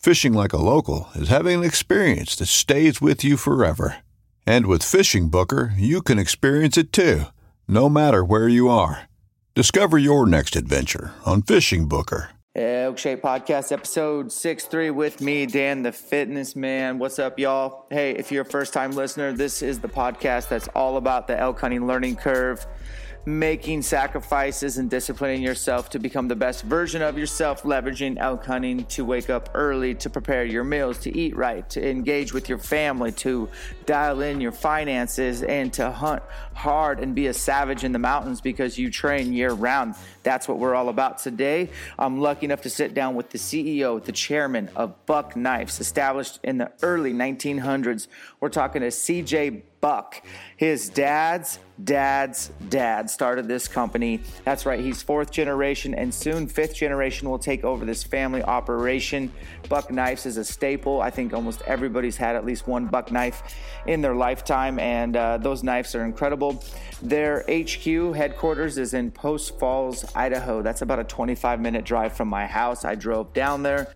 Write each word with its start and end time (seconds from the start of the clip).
Fishing 0.00 0.32
like 0.32 0.54
a 0.54 0.56
local 0.56 1.10
is 1.14 1.28
having 1.28 1.58
an 1.58 1.64
experience 1.64 2.34
that 2.36 2.46
stays 2.46 3.02
with 3.02 3.22
you 3.22 3.36
forever. 3.36 3.96
And 4.46 4.64
with 4.64 4.82
Fishing 4.82 5.28
Booker, 5.28 5.74
you 5.76 6.00
can 6.00 6.18
experience 6.18 6.78
it 6.78 6.90
too, 6.90 7.24
no 7.68 7.90
matter 7.90 8.24
where 8.24 8.48
you 8.48 8.70
are. 8.70 9.10
Discover 9.54 9.98
your 9.98 10.24
next 10.24 10.56
adventure 10.56 11.12
on 11.26 11.42
Fishing 11.42 11.86
Booker. 11.86 12.30
Eh, 12.54 12.84
elk 12.84 12.96
Shape 12.96 13.20
Podcast, 13.20 13.72
episode 13.72 14.32
6 14.32 14.64
3 14.64 14.88
with 14.88 15.20
me, 15.20 15.44
Dan 15.44 15.82
the 15.82 15.92
Fitness 15.92 16.56
Man. 16.56 16.98
What's 16.98 17.18
up, 17.18 17.38
y'all? 17.38 17.84
Hey, 17.90 18.12
if 18.12 18.32
you're 18.32 18.42
a 18.42 18.50
first 18.50 18.72
time 18.72 18.92
listener, 18.92 19.32
this 19.32 19.60
is 19.60 19.80
the 19.80 19.88
podcast 19.88 20.48
that's 20.48 20.68
all 20.68 20.96
about 20.96 21.26
the 21.26 21.38
elk 21.38 21.60
hunting 21.60 21.86
learning 21.86 22.16
curve 22.16 22.66
making 23.26 23.82
sacrifices 23.82 24.78
and 24.78 24.88
disciplining 24.88 25.42
yourself 25.42 25.90
to 25.90 25.98
become 25.98 26.28
the 26.28 26.36
best 26.36 26.64
version 26.64 27.02
of 27.02 27.18
yourself, 27.18 27.62
leveraging 27.64 28.16
elk 28.18 28.44
hunting 28.46 28.84
to 28.86 29.04
wake 29.04 29.28
up 29.28 29.50
early, 29.54 29.94
to 29.94 30.08
prepare 30.08 30.44
your 30.44 30.64
meals, 30.64 30.98
to 30.98 31.16
eat 31.16 31.36
right, 31.36 31.68
to 31.68 31.86
engage 31.86 32.32
with 32.32 32.48
your 32.48 32.58
family, 32.58 33.12
to 33.12 33.48
dial 33.84 34.22
in 34.22 34.40
your 34.40 34.52
finances, 34.52 35.42
and 35.42 35.72
to 35.72 35.90
hunt 35.90 36.22
hard 36.54 37.00
and 37.00 37.14
be 37.14 37.26
a 37.26 37.34
savage 37.34 37.84
in 37.84 37.92
the 37.92 37.98
mountains 37.98 38.40
because 38.40 38.78
you 38.78 38.90
train 38.90 39.32
year 39.32 39.52
round. 39.52 39.94
That's 40.22 40.48
what 40.48 40.58
we're 40.58 40.74
all 40.74 40.88
about 40.88 41.18
today. 41.18 41.70
I'm 41.98 42.20
lucky 42.20 42.46
enough 42.46 42.62
to 42.62 42.70
sit 42.70 42.94
down 42.94 43.14
with 43.14 43.30
the 43.30 43.38
CEO, 43.38 44.02
the 44.02 44.12
chairman 44.12 44.70
of 44.76 45.06
Buck 45.06 45.36
Knives, 45.36 45.80
established 45.80 46.40
in 46.42 46.58
the 46.58 46.72
early 46.82 47.12
1900s. 47.12 48.08
We're 48.40 48.48
talking 48.48 48.80
to 48.80 48.88
CJ 48.88 49.62
Buck. 49.80 50.22
His 50.56 50.88
dad's 50.88 51.58
dad's 51.84 52.52
dad 52.68 53.08
started 53.08 53.48
this 53.48 53.66
company. 53.66 54.20
That's 54.44 54.66
right, 54.66 54.80
he's 54.80 55.02
fourth 55.02 55.30
generation, 55.30 55.94
and 55.94 56.12
soon 56.12 56.46
fifth 56.46 56.74
generation 56.74 57.28
will 57.30 57.38
take 57.38 57.64
over 57.64 57.84
this 57.84 58.04
family 58.04 58.42
operation. 58.42 59.32
Buck 59.68 59.90
Knives 59.90 60.26
is 60.26 60.36
a 60.36 60.44
staple. 60.44 61.00
I 61.00 61.10
think 61.10 61.32
almost 61.32 61.62
everybody's 61.62 62.16
had 62.16 62.36
at 62.36 62.44
least 62.44 62.66
one 62.66 62.86
buck 62.86 63.10
knife 63.10 63.42
in 63.86 64.02
their 64.02 64.14
lifetime, 64.14 64.78
and 64.78 65.16
uh, 65.16 65.38
those 65.38 65.62
knives 65.62 65.94
are 65.94 66.04
incredible. 66.04 66.62
Their 67.02 67.44
HQ 67.48 68.14
headquarters 68.14 68.76
is 68.76 68.94
in 68.94 69.10
Post 69.10 69.58
Falls, 69.58 70.04
Idaho. 70.14 70.62
That's 70.62 70.82
about 70.82 70.98
a 70.98 71.04
25 71.04 71.60
minute 71.60 71.84
drive 71.84 72.12
from 72.12 72.28
my 72.28 72.46
house. 72.46 72.84
I 72.84 72.94
drove 72.94 73.32
down 73.32 73.62
there. 73.62 73.94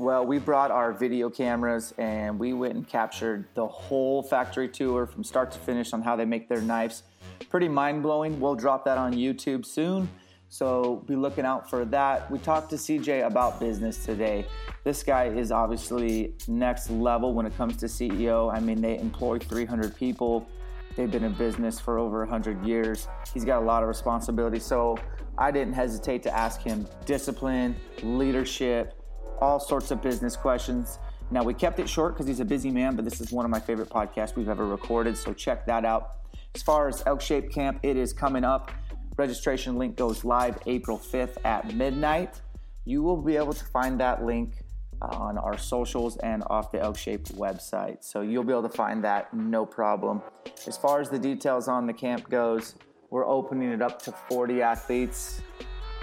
Well, 0.00 0.24
we 0.24 0.38
brought 0.38 0.70
our 0.70 0.92
video 0.92 1.28
cameras 1.28 1.92
and 1.98 2.38
we 2.38 2.52
went 2.52 2.76
and 2.76 2.86
captured 2.86 3.46
the 3.54 3.66
whole 3.66 4.22
factory 4.22 4.68
tour 4.68 5.06
from 5.06 5.24
start 5.24 5.50
to 5.50 5.58
finish 5.58 5.92
on 5.92 6.02
how 6.02 6.14
they 6.14 6.24
make 6.24 6.48
their 6.48 6.60
knives. 6.60 7.02
Pretty 7.50 7.66
mind 7.66 8.04
blowing. 8.04 8.38
We'll 8.38 8.54
drop 8.54 8.84
that 8.84 8.96
on 8.96 9.12
YouTube 9.12 9.66
soon. 9.66 10.08
So 10.50 11.02
be 11.08 11.16
looking 11.16 11.44
out 11.44 11.68
for 11.68 11.84
that. 11.86 12.30
We 12.30 12.38
talked 12.38 12.70
to 12.70 12.76
CJ 12.76 13.26
about 13.26 13.58
business 13.58 14.04
today. 14.04 14.46
This 14.84 15.02
guy 15.02 15.24
is 15.24 15.50
obviously 15.50 16.32
next 16.46 16.90
level 16.90 17.34
when 17.34 17.44
it 17.44 17.56
comes 17.56 17.76
to 17.78 17.86
CEO. 17.86 18.54
I 18.54 18.60
mean, 18.60 18.80
they 18.80 18.98
employ 18.98 19.40
300 19.40 19.96
people. 19.96 20.48
They've 20.94 21.10
been 21.10 21.24
in 21.24 21.32
business 21.32 21.80
for 21.80 21.98
over 21.98 22.20
100 22.20 22.64
years. 22.64 23.08
He's 23.34 23.44
got 23.44 23.62
a 23.62 23.66
lot 23.66 23.82
of 23.82 23.88
responsibility. 23.88 24.60
So 24.60 24.96
I 25.36 25.50
didn't 25.50 25.74
hesitate 25.74 26.22
to 26.22 26.32
ask 26.32 26.62
him 26.62 26.86
discipline, 27.04 27.74
leadership, 28.04 28.97
all 29.40 29.60
sorts 29.60 29.90
of 29.90 30.02
business 30.02 30.36
questions. 30.36 30.98
Now, 31.30 31.42
we 31.42 31.52
kept 31.54 31.78
it 31.78 31.88
short 31.88 32.14
because 32.14 32.26
he's 32.26 32.40
a 32.40 32.44
busy 32.44 32.70
man, 32.70 32.96
but 32.96 33.04
this 33.04 33.20
is 33.20 33.30
one 33.30 33.44
of 33.44 33.50
my 33.50 33.60
favorite 33.60 33.90
podcasts 33.90 34.34
we've 34.34 34.48
ever 34.48 34.66
recorded, 34.66 35.16
so 35.16 35.34
check 35.34 35.66
that 35.66 35.84
out. 35.84 36.12
As 36.54 36.62
far 36.62 36.88
as 36.88 37.02
Elk 37.06 37.20
Shape 37.20 37.50
Camp, 37.50 37.80
it 37.82 37.96
is 37.96 38.12
coming 38.12 38.44
up. 38.44 38.70
Registration 39.16 39.76
link 39.76 39.96
goes 39.96 40.24
live 40.24 40.58
April 40.66 40.98
5th 40.98 41.36
at 41.44 41.74
midnight. 41.74 42.40
You 42.84 43.02
will 43.02 43.20
be 43.20 43.36
able 43.36 43.52
to 43.52 43.64
find 43.66 44.00
that 44.00 44.24
link 44.24 44.62
uh, 45.02 45.06
on 45.06 45.38
our 45.38 45.58
socials 45.58 46.16
and 46.18 46.42
off 46.48 46.72
the 46.72 46.80
Elk 46.80 46.96
Shape 46.96 47.24
website. 47.28 48.02
So 48.02 48.22
you'll 48.22 48.44
be 48.44 48.52
able 48.52 48.68
to 48.68 48.76
find 48.76 49.04
that 49.04 49.34
no 49.34 49.66
problem. 49.66 50.22
As 50.66 50.76
far 50.76 51.00
as 51.00 51.10
the 51.10 51.18
details 51.18 51.68
on 51.68 51.86
the 51.86 51.92
camp 51.92 52.30
goes, 52.30 52.74
we're 53.10 53.26
opening 53.26 53.70
it 53.70 53.82
up 53.82 54.00
to 54.02 54.12
40 54.12 54.62
athletes. 54.62 55.42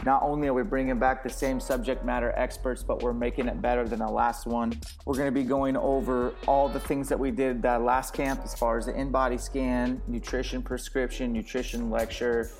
Not 0.04 0.22
only 0.24 0.48
are 0.48 0.54
we 0.54 0.64
bringing 0.64 1.00
back 1.00 1.24
the 1.24 1.30
same 1.30 1.60
subject 1.60 2.04
matter 2.04 2.34
experts, 2.36 2.84
but 2.84 3.02
we're 3.02 3.14
making 3.14 3.48
it 3.48 3.62
better 3.62 3.88
than 3.88 4.00
the 4.00 4.08
last 4.08 4.46
one. 4.46 4.74
We're 5.06 5.16
going 5.16 5.28
to 5.28 5.32
be 5.32 5.44
going 5.44 5.78
over 5.78 6.34
all 6.48 6.68
the 6.70 6.80
things 6.80 7.08
that 7.10 7.20
we 7.20 7.32
did 7.32 7.62
that 7.64 7.82
last 7.82 8.14
camp 8.14 8.42
as 8.44 8.54
far 8.54 8.78
as 8.78 8.86
the 8.86 8.96
in 8.96 9.10
body 9.10 9.38
scan, 9.38 10.02
nutrition 10.08 10.62
prescription, 10.62 11.32
nutrition 11.32 11.90
lecture, 11.90 12.52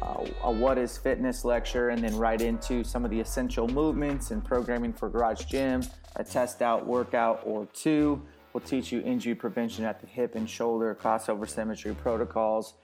uh, 0.00 0.24
a 0.44 0.50
what 0.50 0.78
is 0.78 0.98
fitness 0.98 1.44
lecture, 1.44 1.88
and 1.88 2.02
then 2.02 2.16
right 2.16 2.40
into 2.40 2.84
some 2.84 3.04
of 3.04 3.10
the 3.10 3.18
essential 3.20 3.68
movements 3.68 4.30
and 4.30 4.44
programming 4.44 4.92
for 4.92 5.08
Garage 5.08 5.44
Gym, 5.46 5.82
a 6.16 6.24
test 6.24 6.60
out 6.60 6.86
workout 6.86 7.40
or 7.44 7.66
two. 7.72 8.20
We'll 8.52 8.60
teach 8.60 8.92
you 8.92 9.00
injury 9.00 9.34
prevention 9.34 9.84
at 9.84 10.00
the 10.00 10.06
hip 10.06 10.34
and 10.34 10.48
shoulder, 10.48 10.96
crossover 11.00 11.48
symmetry 11.48 11.94
protocols, 11.94 12.74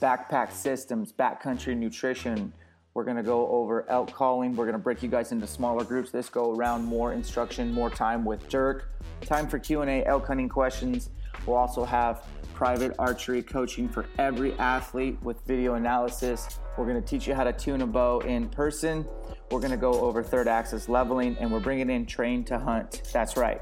backpack 0.00 0.50
systems, 0.50 1.12
backcountry 1.12 1.76
nutrition 1.76 2.52
we're 2.94 3.04
going 3.04 3.16
to 3.16 3.22
go 3.22 3.48
over 3.48 3.88
elk 3.88 4.12
calling. 4.12 4.56
We're 4.56 4.64
going 4.64 4.74
to 4.74 4.82
break 4.82 5.02
you 5.02 5.08
guys 5.08 5.32
into 5.32 5.46
smaller 5.46 5.84
groups. 5.84 6.10
This 6.10 6.28
go 6.28 6.54
around 6.54 6.84
more 6.84 7.12
instruction, 7.12 7.72
more 7.72 7.90
time 7.90 8.24
with 8.24 8.48
Dirk. 8.48 8.90
Time 9.22 9.48
for 9.48 9.58
Q&A, 9.58 10.04
elk 10.04 10.26
hunting 10.26 10.48
questions. 10.48 11.10
We'll 11.46 11.56
also 11.56 11.84
have 11.84 12.26
private 12.54 12.94
archery 12.98 13.42
coaching 13.42 13.88
for 13.88 14.06
every 14.18 14.52
athlete 14.58 15.16
with 15.22 15.40
video 15.46 15.74
analysis. 15.74 16.58
We're 16.76 16.86
going 16.86 17.00
to 17.00 17.06
teach 17.06 17.26
you 17.26 17.34
how 17.34 17.44
to 17.44 17.52
tune 17.52 17.80
a 17.82 17.86
bow 17.86 18.20
in 18.20 18.48
person. 18.48 19.06
We're 19.50 19.60
going 19.60 19.70
to 19.70 19.76
go 19.76 19.92
over 19.92 20.22
third 20.22 20.48
axis 20.48 20.88
leveling 20.88 21.36
and 21.38 21.50
we're 21.50 21.60
bringing 21.60 21.90
in 21.90 22.06
train 22.06 22.44
to 22.44 22.58
hunt. 22.58 23.02
That's 23.12 23.36
right. 23.36 23.60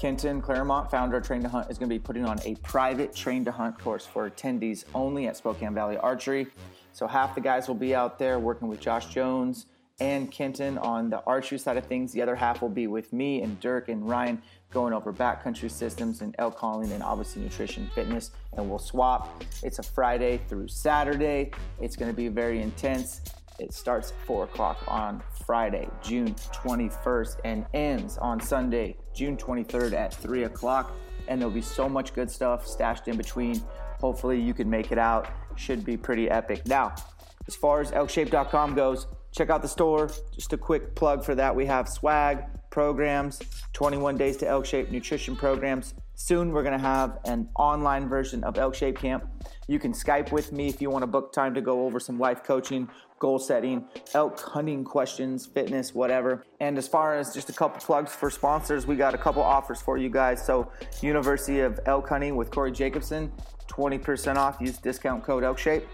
Kenton 0.00 0.40
Clairmont, 0.40 0.90
founder 0.90 1.18
of 1.18 1.26
Train 1.26 1.42
to 1.42 1.48
Hunt, 1.50 1.70
is 1.70 1.76
going 1.76 1.90
to 1.90 1.94
be 1.94 1.98
putting 1.98 2.24
on 2.24 2.38
a 2.46 2.54
private 2.62 3.14
Train 3.14 3.44
to 3.44 3.52
Hunt 3.52 3.78
course 3.78 4.06
for 4.06 4.30
attendees 4.30 4.84
only 4.94 5.26
at 5.26 5.36
Spokane 5.36 5.74
Valley 5.74 5.98
Archery. 5.98 6.46
So 6.92 7.06
half 7.06 7.34
the 7.34 7.40
guys 7.40 7.68
will 7.68 7.74
be 7.74 7.94
out 7.94 8.18
there 8.18 8.38
working 8.38 8.68
with 8.68 8.80
Josh 8.80 9.06
Jones 9.06 9.66
and 10.00 10.30
Kenton 10.30 10.78
on 10.78 11.10
the 11.10 11.22
archery 11.24 11.58
side 11.58 11.76
of 11.76 11.84
things. 11.86 12.12
The 12.12 12.22
other 12.22 12.34
half 12.34 12.62
will 12.62 12.70
be 12.70 12.86
with 12.86 13.12
me 13.12 13.42
and 13.42 13.60
Dirk 13.60 13.88
and 13.88 14.08
Ryan 14.08 14.42
going 14.70 14.92
over 14.92 15.12
backcountry 15.12 15.70
systems 15.70 16.22
and 16.22 16.34
elk 16.38 16.56
calling 16.56 16.90
and 16.92 17.02
obviously 17.02 17.42
nutrition 17.42 17.88
fitness. 17.94 18.30
And 18.54 18.68
we'll 18.68 18.78
swap. 18.78 19.44
It's 19.62 19.78
a 19.78 19.82
Friday 19.82 20.40
through 20.48 20.68
Saturday. 20.68 21.50
It's 21.80 21.96
going 21.96 22.10
to 22.10 22.16
be 22.16 22.28
very 22.28 22.62
intense. 22.62 23.20
It 23.58 23.74
starts 23.74 24.12
at 24.12 24.26
4 24.26 24.44
o'clock 24.44 24.82
on 24.88 25.22
Friday, 25.44 25.86
June 26.02 26.34
21st, 26.34 27.40
and 27.44 27.66
ends 27.74 28.16
on 28.16 28.40
Sunday, 28.40 28.96
June 29.12 29.36
23rd 29.36 29.92
at 29.92 30.14
3 30.14 30.44
o'clock. 30.44 30.92
And 31.28 31.40
there'll 31.40 31.52
be 31.52 31.60
so 31.60 31.86
much 31.86 32.14
good 32.14 32.30
stuff 32.30 32.66
stashed 32.66 33.06
in 33.06 33.18
between 33.18 33.62
hopefully 34.00 34.40
you 34.40 34.54
can 34.54 34.68
make 34.68 34.90
it 34.90 34.98
out. 34.98 35.28
Should 35.60 35.84
be 35.84 35.98
pretty 35.98 36.30
epic. 36.30 36.66
Now, 36.66 36.94
as 37.46 37.54
far 37.54 37.82
as 37.82 37.90
elkshape.com 37.90 38.74
goes, 38.74 39.06
check 39.30 39.50
out 39.50 39.60
the 39.60 39.68
store. 39.68 40.10
Just 40.34 40.54
a 40.54 40.56
quick 40.56 40.94
plug 40.94 41.22
for 41.22 41.34
that. 41.34 41.54
We 41.54 41.66
have 41.66 41.86
swag, 41.86 42.44
programs, 42.70 43.40
21 43.74 44.16
days 44.16 44.38
to 44.38 44.48
Elk 44.48 44.64
Shape 44.64 44.90
nutrition 44.90 45.36
programs. 45.36 45.92
Soon 46.14 46.52
we're 46.52 46.62
going 46.62 46.78
to 46.78 46.84
have 46.84 47.18
an 47.26 47.46
online 47.56 48.08
version 48.08 48.42
of 48.42 48.56
Elk 48.56 48.74
Shape 48.74 48.98
Camp. 48.98 49.26
You 49.68 49.78
can 49.78 49.92
Skype 49.92 50.32
with 50.32 50.50
me 50.50 50.68
if 50.68 50.80
you 50.80 50.88
want 50.88 51.02
to 51.02 51.06
book 51.06 51.30
time 51.30 51.52
to 51.54 51.60
go 51.60 51.84
over 51.84 52.00
some 52.00 52.18
life 52.18 52.42
coaching, 52.42 52.88
goal 53.18 53.38
setting, 53.38 53.84
elk 54.14 54.40
hunting 54.40 54.82
questions, 54.82 55.44
fitness, 55.44 55.94
whatever. 55.94 56.46
And 56.58 56.78
as 56.78 56.88
far 56.88 57.16
as 57.16 57.34
just 57.34 57.50
a 57.50 57.52
couple 57.52 57.80
plugs 57.80 58.14
for 58.14 58.30
sponsors, 58.30 58.86
we 58.86 58.96
got 58.96 59.14
a 59.14 59.18
couple 59.18 59.42
offers 59.42 59.80
for 59.82 59.98
you 59.98 60.08
guys. 60.08 60.44
So, 60.44 60.72
University 61.02 61.60
of 61.60 61.78
Elk 61.86 62.08
Hunting 62.08 62.36
with 62.36 62.50
Corey 62.50 62.72
Jacobson, 62.72 63.30
20% 63.70 64.36
off. 64.36 64.60
Use 64.60 64.78
discount 64.78 65.24
code 65.24 65.44
ElkShape. 65.44 65.84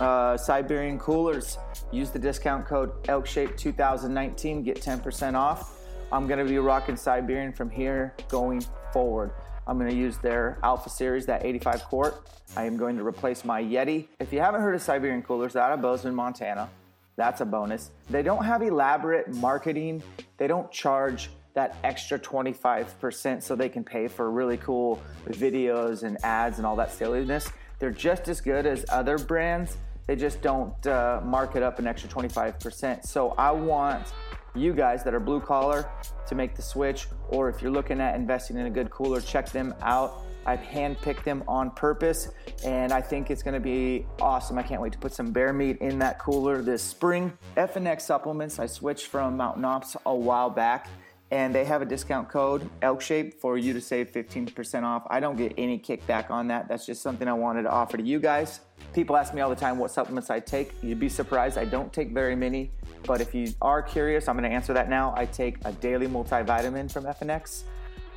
Uh, 0.00 0.36
Siberian 0.36 0.98
Coolers, 0.98 1.58
use 1.90 2.10
the 2.10 2.18
discount 2.18 2.66
code 2.66 3.02
ElkShape2019, 3.04 4.64
get 4.64 4.80
10% 4.80 5.34
off. 5.34 5.80
I'm 6.12 6.26
going 6.26 6.38
to 6.38 6.44
be 6.44 6.58
rocking 6.58 6.96
Siberian 6.96 7.52
from 7.52 7.70
here 7.70 8.14
going 8.28 8.62
forward. 8.92 9.30
I'm 9.66 9.78
going 9.78 9.90
to 9.90 9.96
use 9.96 10.18
their 10.18 10.58
Alpha 10.62 10.90
Series, 10.90 11.26
that 11.26 11.44
85 11.44 11.84
quart. 11.84 12.28
I 12.56 12.64
am 12.64 12.76
going 12.76 12.96
to 12.96 13.04
replace 13.04 13.44
my 13.44 13.62
Yeti. 13.62 14.06
If 14.20 14.32
you 14.32 14.40
haven't 14.40 14.60
heard 14.60 14.74
of 14.74 14.82
Siberian 14.82 15.22
Coolers, 15.22 15.54
they're 15.54 15.62
out 15.62 15.72
of 15.72 15.80
Bozeman, 15.80 16.14
Montana. 16.14 16.68
That's 17.16 17.40
a 17.40 17.46
bonus. 17.46 17.90
They 18.10 18.22
don't 18.22 18.44
have 18.44 18.62
elaborate 18.62 19.34
marketing. 19.34 20.02
They 20.36 20.46
don't 20.46 20.70
charge 20.70 21.30
that 21.56 21.76
extra 21.82 22.18
25% 22.18 23.42
so 23.42 23.56
they 23.56 23.68
can 23.68 23.82
pay 23.82 24.08
for 24.08 24.30
really 24.30 24.58
cool 24.58 25.02
videos 25.26 26.02
and 26.02 26.22
ads 26.22 26.58
and 26.58 26.66
all 26.66 26.76
that 26.76 26.92
silliness. 26.92 27.50
They're 27.78 27.90
just 27.90 28.28
as 28.28 28.42
good 28.42 28.66
as 28.66 28.84
other 28.90 29.18
brands. 29.18 29.78
They 30.06 30.16
just 30.16 30.42
don't 30.42 30.86
uh, 30.86 31.20
mark 31.24 31.56
it 31.56 31.62
up 31.62 31.78
an 31.78 31.86
extra 31.86 32.08
25%. 32.10 33.04
So 33.04 33.30
I 33.38 33.50
want 33.50 34.12
you 34.54 34.74
guys 34.74 35.02
that 35.04 35.14
are 35.14 35.20
blue 35.20 35.40
collar 35.40 35.88
to 36.28 36.34
make 36.34 36.54
the 36.54 36.62
switch, 36.62 37.08
or 37.30 37.48
if 37.48 37.62
you're 37.62 37.70
looking 37.70 38.00
at 38.02 38.14
investing 38.16 38.58
in 38.58 38.66
a 38.66 38.70
good 38.70 38.90
cooler, 38.90 39.20
check 39.20 39.50
them 39.50 39.74
out. 39.80 40.22
I've 40.44 40.60
handpicked 40.60 41.24
them 41.24 41.42
on 41.48 41.70
purpose, 41.72 42.28
and 42.64 42.92
I 42.92 43.00
think 43.00 43.30
it's 43.30 43.42
to 43.42 43.60
be 43.60 44.06
awesome. 44.20 44.58
I 44.58 44.62
can't 44.62 44.80
wait 44.80 44.92
to 44.92 44.98
put 44.98 45.12
some 45.12 45.32
bear 45.32 45.52
meat 45.52 45.78
in 45.78 45.98
that 46.00 46.20
cooler 46.20 46.62
this 46.62 46.82
spring. 46.82 47.36
FNX 47.56 48.02
supplements, 48.02 48.58
I 48.58 48.66
switched 48.66 49.06
from 49.06 49.36
Mountain 49.36 49.64
Ops 49.64 49.96
a 50.06 50.14
while 50.14 50.50
back, 50.50 50.88
and 51.30 51.54
they 51.54 51.64
have 51.64 51.82
a 51.82 51.84
discount 51.84 52.28
code 52.28 52.68
ElkShape 52.82 53.34
for 53.34 53.58
you 53.58 53.72
to 53.72 53.80
save 53.80 54.12
15% 54.12 54.84
off. 54.84 55.04
I 55.10 55.18
don't 55.18 55.36
get 55.36 55.54
any 55.58 55.78
kickback 55.78 56.30
on 56.30 56.48
that. 56.48 56.68
That's 56.68 56.86
just 56.86 57.02
something 57.02 57.26
I 57.26 57.32
wanted 57.32 57.62
to 57.62 57.70
offer 57.70 57.96
to 57.96 58.02
you 58.02 58.20
guys. 58.20 58.60
People 58.92 59.16
ask 59.16 59.34
me 59.34 59.40
all 59.40 59.50
the 59.50 59.56
time 59.56 59.78
what 59.78 59.90
supplements 59.90 60.30
I 60.30 60.40
take. 60.40 60.72
You'd 60.82 61.00
be 61.00 61.08
surprised. 61.08 61.58
I 61.58 61.64
don't 61.64 61.92
take 61.92 62.12
very 62.12 62.36
many. 62.36 62.70
But 63.06 63.20
if 63.20 63.34
you 63.34 63.52
are 63.60 63.82
curious, 63.82 64.28
I'm 64.28 64.36
going 64.36 64.48
to 64.48 64.54
answer 64.54 64.72
that 64.72 64.88
now. 64.88 65.14
I 65.16 65.26
take 65.26 65.58
a 65.64 65.72
daily 65.72 66.06
multivitamin 66.06 66.90
from 66.90 67.04
FNX. 67.04 67.64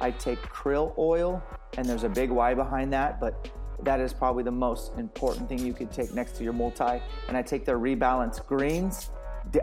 I 0.02 0.12
take 0.12 0.40
krill 0.44 0.98
oil, 0.98 1.44
and 1.78 1.86
there's 1.86 2.04
a 2.04 2.10
big 2.10 2.30
why 2.30 2.54
behind 2.54 2.94
that, 2.94 3.20
but 3.20 3.50
that 3.84 4.00
is 4.00 4.14
probably 4.14 4.44
the 4.44 4.52
most 4.52 4.94
important 4.98 5.50
thing 5.50 5.60
you 5.60 5.74
could 5.74 5.92
take 5.92 6.14
next 6.14 6.36
to 6.38 6.44
your 6.44 6.54
multi. 6.54 7.02
And 7.28 7.36
I 7.36 7.42
take 7.42 7.66
their 7.66 7.80
rebalance 7.80 8.46
greens. 8.46 9.10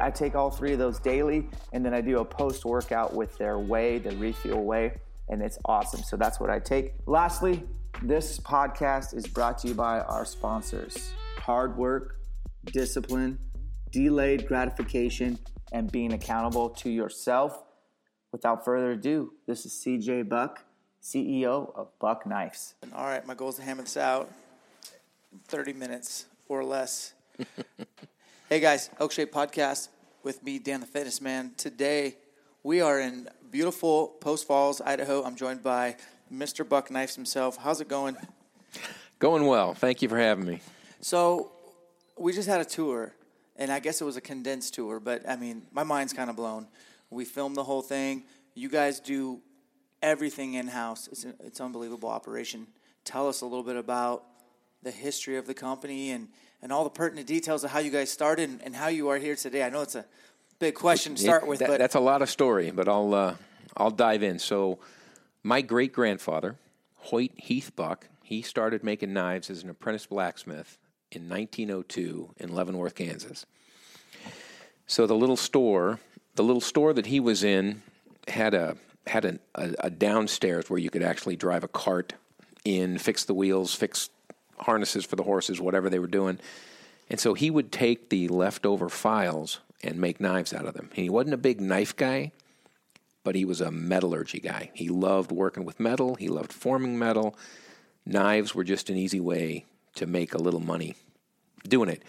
I 0.01 0.11
take 0.11 0.35
all 0.35 0.51
three 0.51 0.73
of 0.73 0.79
those 0.79 0.99
daily, 0.99 1.49
and 1.73 1.85
then 1.85 1.95
I 1.95 2.01
do 2.01 2.19
a 2.21 2.25
post 2.25 2.65
workout 2.65 3.15
with 3.15 3.37
their 3.39 3.59
whey, 3.59 3.99
the 3.99 4.17
refuel 4.17 4.65
whey, 4.65 4.95
and 5.29 5.43
it's 5.43 5.59
awesome. 5.65 6.03
So 6.03 6.17
that's 6.17 6.41
what 6.41 6.51
I 6.51 6.59
take. 6.59 6.95
Lastly, 7.07 7.63
this 8.03 8.39
podcast 8.39 9.15
is 9.15 9.27
brought 9.27 9.59
to 9.59 9.69
you 9.69 9.75
by 9.75 10.01
our 10.01 10.25
sponsors 10.25 11.13
Hard 11.39 11.77
Work, 11.77 12.19
Discipline, 12.65 13.39
delayed 13.91 14.47
gratification, 14.47 15.39
and 15.73 15.91
being 15.91 16.13
accountable 16.13 16.71
to 16.71 16.91
yourself. 16.91 17.63
Without 18.33 18.65
further 18.65 18.93
ado, 18.93 19.33
this 19.47 19.65
is 19.65 19.73
CJ 19.73 20.29
Buck, 20.29 20.65
CEO 21.03 21.75
of 21.75 21.89
Buck 21.99 22.27
Knives. 22.27 22.75
All 22.95 23.07
right, 23.07 23.25
my 23.27 23.35
goal 23.35 23.51
is 23.51 23.57
to 23.57 23.63
hammer 23.63 23.83
this 23.83 23.97
out 23.97 24.31
in 25.33 25.39
30 25.47 25.73
minutes 25.73 26.27
or 26.49 26.65
less. 26.65 27.15
hey 28.49 28.61
guys, 28.61 28.91
Elk 29.01 29.11
Shape 29.11 29.33
Podcast 29.33 29.89
with 30.23 30.41
me, 30.45 30.61
Dan 30.61 30.79
the 30.79 30.87
Fitness 30.87 31.21
Man. 31.21 31.51
Today 31.57 32.17
we 32.63 32.81
are 32.81 33.01
in 33.01 33.29
beautiful 33.51 34.09
Post 34.21 34.47
Falls, 34.47 34.81
Idaho. 34.81 35.25
I'm 35.25 35.35
joined 35.35 35.65
by 35.65 35.97
Mr. 36.33 36.69
Buck 36.69 36.89
Knives 36.89 37.17
himself. 37.17 37.57
How's 37.57 37.81
it 37.81 37.89
going? 37.89 38.17
Going 39.19 39.47
well. 39.47 39.75
Thank 39.75 40.01
you 40.01 40.09
for 40.09 40.19
having 40.19 40.45
me. 40.45 40.61
So, 41.01 41.51
we 42.17 42.33
just 42.33 42.49
had 42.49 42.61
a 42.61 42.65
tour 42.65 43.13
and 43.57 43.73
I 43.73 43.81
guess 43.81 44.01
it 44.01 44.05
was 44.05 44.17
a 44.17 44.21
condensed 44.21 44.75
tour, 44.75 45.01
but 45.01 45.29
I 45.29 45.35
mean, 45.35 45.63
my 45.73 45.83
mind's 45.83 46.13
kind 46.13 46.31
of 46.31 46.37
blown. 46.37 46.69
We 47.11 47.25
filmed 47.25 47.57
the 47.57 47.65
whole 47.65 47.83
thing. 47.83 48.25
You 48.55 48.69
guys 48.69 49.01
do 49.01 49.41
everything 50.03 50.55
in 50.55 50.69
house. 50.69 51.09
It's 51.09 51.27
it's 51.41 51.61
unbelievable 51.61 52.09
operation. 52.09 52.69
Tell 53.05 53.29
us 53.29 53.41
a 53.41 53.45
little 53.45 53.65
bit 53.65 53.77
about 53.77 54.25
the 54.83 54.91
history 54.91 55.37
of 55.37 55.47
the 55.47 55.55
company 55.55 56.11
and 56.11 56.29
and 56.63 56.73
all 56.73 56.85
the 56.85 56.91
pertinent 56.91 57.27
details 57.27 57.65
of 57.65 57.71
how 57.71 57.79
you 57.79 57.91
guys 57.91 58.11
started 58.11 58.49
and, 58.49 58.63
and 58.63 58.75
how 58.75 58.89
you 58.89 59.09
are 59.09 59.19
here 59.19 59.37
today. 59.37 59.63
I 59.63 59.69
know 59.69 59.83
it's 59.83 59.95
a 59.95 60.05
big 60.59 60.75
question 60.75 61.15
to 61.15 61.21
start 61.21 61.47
with, 61.47 61.59
that, 61.61 61.69
but 61.69 61.79
that's 61.79 61.95
a 61.95 62.01
lot 62.01 62.23
of 62.23 62.31
story. 62.31 62.71
But 62.71 62.89
I'll 62.89 63.15
uh, 63.15 63.35
I'll 63.77 63.91
dive 63.91 64.23
in. 64.23 64.39
So, 64.39 64.79
my 65.43 65.61
great 65.61 65.93
grandfather, 65.93 66.57
Hoyt 66.97 67.33
Heath 67.37 67.73
Buck, 67.77 68.09
he 68.23 68.43
started 68.43 68.83
making 68.83 69.13
knives 69.13 69.51
as 69.51 69.63
an 69.63 69.71
apprentice 69.71 70.07
blacksmith 70.07 70.79
in 71.13 71.29
1902 71.29 72.35
in 72.39 72.55
Leavenworth, 72.55 72.95
Kansas. 72.95 73.47
So 74.87 75.07
the 75.07 75.15
little 75.15 75.37
store, 75.37 76.01
the 76.35 76.45
little 76.45 76.61
store 76.61 76.93
that 76.93 77.07
he 77.07 77.21
was 77.21 77.45
in, 77.45 77.83
had 78.29 78.55
a 78.55 78.77
had 79.07 79.25
a, 79.25 79.39
a, 79.55 79.75
a 79.81 79.91
downstairs 79.91 80.69
where 80.69 80.79
you 80.79 80.91
could 80.91 81.03
actually 81.03 81.37
drive 81.37 81.63
a 81.63 81.69
cart 81.69 82.15
in, 82.65 82.99
fix 82.99 83.25
the 83.25 83.35
wheels, 83.35 83.75
fix 83.75 84.11
harnesses 84.59 85.05
for 85.05 85.17
the 85.17 85.23
horses, 85.23 85.61
whatever 85.61 85.91
they 85.91 85.99
were 85.99 86.07
doing. 86.07 86.39
And 87.09 87.21
so 87.21 87.35
he 87.35 87.51
would 87.51 87.71
take 87.71 88.09
the 88.09 88.29
leftover 88.29 88.89
files 88.89 89.61
and 89.83 90.01
make 90.01 90.21
knives 90.21 90.53
out 90.53 90.67
of 90.67 90.75
them. 90.75 90.89
And 90.91 90.99
he 91.03 91.11
wasn't 91.11 91.35
a 91.35 91.39
big 91.39 91.61
knife 91.61 91.95
guy, 91.95 92.33
but 93.23 93.35
he 93.35 93.45
was 93.45 93.61
a 93.61 93.71
metallurgy 93.71 94.41
guy. 94.41 94.71
He 94.75 94.89
loved 94.89 95.31
working 95.31 95.65
with 95.65 95.81
metal, 95.81 96.15
he 96.15 96.29
loved 96.29 96.53
forming 96.53 96.99
metal. 96.99 97.37
Knives 98.05 98.55
were 98.55 98.65
just 98.65 98.89
an 98.89 98.97
easy 98.97 99.21
way 99.21 99.65
to 99.97 100.07
make 100.07 100.33
a 100.33 100.39
little 100.39 100.61
money 100.61 100.95
doing 101.69 101.89
it. 101.89 102.03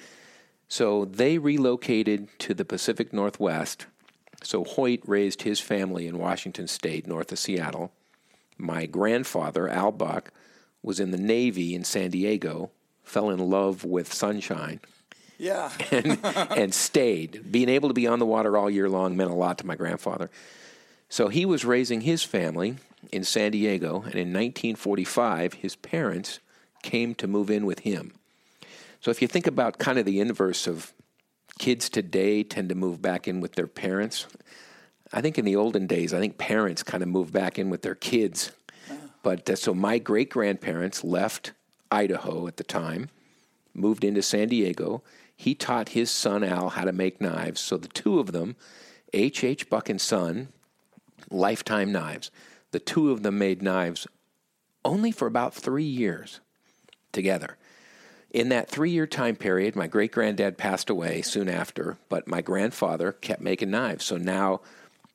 So 0.67 1.05
they 1.05 1.37
relocated 1.37 2.27
to 2.39 2.53
the 2.53 2.65
Pacific 2.65 3.13
Northwest. 3.13 3.85
So 4.43 4.63
Hoyt 4.63 5.01
raised 5.05 5.41
his 5.41 5.59
family 5.59 6.07
in 6.07 6.19
Washington 6.19 6.67
State, 6.67 7.07
north 7.07 7.31
of 7.31 7.39
Seattle. 7.39 7.91
My 8.57 8.85
grandfather, 8.85 9.67
Al 9.67 9.91
Buck, 9.91 10.31
was 10.87 10.99
in 10.99 11.11
the 11.11 11.17
Navy 11.17 11.75
in 11.75 11.83
San 11.83 12.09
Diego, 12.09 12.71
fell 13.03 13.29
in 13.29 13.39
love 13.39 13.83
with 13.83 14.11
sunshine. 14.11 14.79
Yeah. 15.37 15.71
and, 15.91 16.19
and 16.23 16.73
stayed. 16.73 17.51
Being 17.51 17.69
able 17.69 17.89
to 17.89 17.93
be 17.93 18.07
on 18.07 18.19
the 18.19 18.25
water 18.25 18.57
all 18.57 18.69
year 18.69 18.89
long 18.89 19.15
meant 19.15 19.29
a 19.29 19.35
lot 19.35 19.59
to 19.59 19.67
my 19.67 19.75
grandfather. 19.75 20.31
So 21.09 21.27
he 21.27 21.45
was 21.45 21.63
raising 21.63 22.01
his 22.01 22.23
family 22.23 22.77
in 23.11 23.23
San 23.23 23.51
Diego, 23.51 23.97
and 23.97 24.15
in 24.15 24.33
1945, 24.33 25.53
his 25.53 25.75
parents 25.75 26.39
came 26.81 27.13
to 27.15 27.27
move 27.27 27.51
in 27.51 27.65
with 27.65 27.79
him. 27.79 28.13
So 28.99 29.11
if 29.11 29.21
you 29.21 29.27
think 29.27 29.45
about 29.45 29.77
kind 29.77 29.99
of 29.99 30.05
the 30.05 30.19
inverse 30.19 30.67
of 30.67 30.93
kids 31.57 31.89
today 31.89 32.43
tend 32.43 32.69
to 32.69 32.75
move 32.75 33.01
back 33.01 33.27
in 33.27 33.41
with 33.41 33.55
their 33.55 33.67
parents. 33.67 34.27
I 35.11 35.21
think 35.21 35.37
in 35.37 35.45
the 35.45 35.55
olden 35.55 35.87
days, 35.87 36.13
I 36.13 36.19
think 36.19 36.37
parents 36.37 36.83
kind 36.83 37.01
of 37.01 37.09
moved 37.09 37.33
back 37.33 37.57
in 37.57 37.69
with 37.69 37.81
their 37.81 37.95
kids. 37.95 38.51
But 39.23 39.49
uh, 39.49 39.55
so 39.55 39.73
my 39.73 39.97
great 39.99 40.29
grandparents 40.29 41.03
left 41.03 41.53
Idaho 41.91 42.47
at 42.47 42.57
the 42.57 42.63
time, 42.63 43.09
moved 43.73 44.03
into 44.03 44.21
San 44.21 44.49
Diego. 44.49 45.03
He 45.35 45.55
taught 45.55 45.89
his 45.89 46.09
son 46.09 46.43
Al 46.43 46.69
how 46.69 46.83
to 46.83 46.91
make 46.91 47.21
knives. 47.21 47.61
So 47.61 47.77
the 47.77 47.87
two 47.87 48.19
of 48.19 48.31
them, 48.31 48.55
H. 49.13 49.43
H. 49.43 49.69
Buck 49.69 49.89
and 49.89 50.01
Son, 50.01 50.49
lifetime 51.29 51.91
knives. 51.91 52.31
The 52.71 52.79
two 52.79 53.11
of 53.11 53.23
them 53.23 53.37
made 53.37 53.61
knives 53.61 54.07
only 54.83 55.11
for 55.11 55.27
about 55.27 55.53
three 55.53 55.83
years 55.83 56.39
together. 57.11 57.57
In 58.31 58.49
that 58.49 58.69
three 58.69 58.91
year 58.91 59.07
time 59.07 59.35
period, 59.35 59.75
my 59.75 59.87
great 59.87 60.11
granddad 60.11 60.57
passed 60.57 60.89
away 60.89 61.21
soon 61.21 61.49
after, 61.49 61.97
but 62.09 62.27
my 62.27 62.41
grandfather 62.41 63.13
kept 63.13 63.41
making 63.41 63.71
knives. 63.71 64.05
So 64.05 64.17
now 64.17 64.61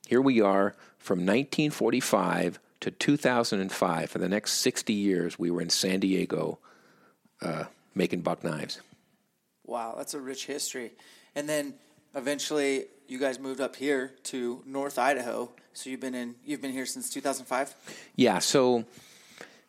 here 0.07 0.21
we 0.21 0.41
are 0.41 0.75
from 0.99 1.19
1945 1.21 2.59
to 2.83 2.91
2005. 2.91 4.11
For 4.11 4.19
the 4.19 4.29
next 4.29 4.53
60 4.55 4.93
years, 4.93 5.39
we 5.39 5.51
were 5.51 5.63
in 5.63 5.71
San 5.71 6.01
Diego 6.01 6.59
uh, 7.41 7.65
making 7.95 8.21
buck 8.21 8.45
knives. 8.45 8.81
Wow, 9.65 9.95
that's 9.97 10.15
a 10.15 10.21
rich 10.21 10.47
history. 10.47 10.93
And 11.35 11.49
then 11.49 11.75
eventually 12.15 12.87
you 13.09 13.19
guys 13.19 13.39
moved 13.39 13.61
up 13.61 13.77
here 13.77 14.13
to 14.25 14.63
North 14.67 14.99
Idaho. 14.99 15.51
So 15.73 15.91
you've 15.91 16.01
been 16.01 16.15
in 16.15 16.35
you've 16.45 16.61
been 16.61 16.73
here 16.73 16.87
since 16.87 17.09
2005? 17.11 17.75
Yeah, 18.17 18.39
so 18.39 18.85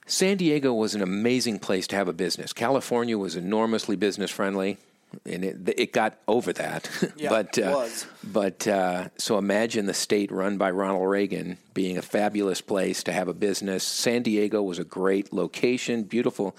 San 0.05 0.37
Diego 0.37 0.73
was 0.73 0.95
an 0.95 1.01
amazing 1.01 1.59
place 1.59 1.87
to 1.87 1.95
have 1.95 2.07
a 2.07 2.13
business. 2.13 2.51
California 2.51 3.17
was 3.17 3.35
enormously 3.35 3.95
business 3.95 4.31
friendly, 4.31 4.77
and 5.25 5.43
it, 5.43 5.73
it 5.77 5.93
got 5.93 6.19
over 6.27 6.53
that. 6.53 6.89
Yeah, 7.15 7.29
but 7.29 7.57
it 7.57 7.63
uh, 7.63 7.71
was. 7.71 8.07
but 8.23 8.67
uh, 8.67 9.09
so 9.17 9.37
imagine 9.37 9.85
the 9.85 9.93
state 9.93 10.31
run 10.31 10.57
by 10.57 10.71
Ronald 10.71 11.07
Reagan 11.07 11.57
being 11.73 11.97
a 11.97 12.01
fabulous 12.01 12.59
place 12.59 13.03
to 13.03 13.11
have 13.11 13.27
a 13.27 13.33
business. 13.33 13.83
San 13.83 14.23
Diego 14.23 14.61
was 14.63 14.79
a 14.79 14.83
great 14.83 15.31
location, 15.31 16.03
beautiful, 16.03 16.55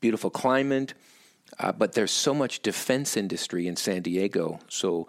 beautiful 0.00 0.28
climate. 0.30 0.94
Uh, 1.58 1.72
but 1.72 1.92
there's 1.92 2.10
so 2.10 2.34
much 2.34 2.60
defense 2.60 3.16
industry 3.16 3.66
in 3.66 3.76
San 3.76 4.02
Diego. 4.02 4.58
So 4.68 5.06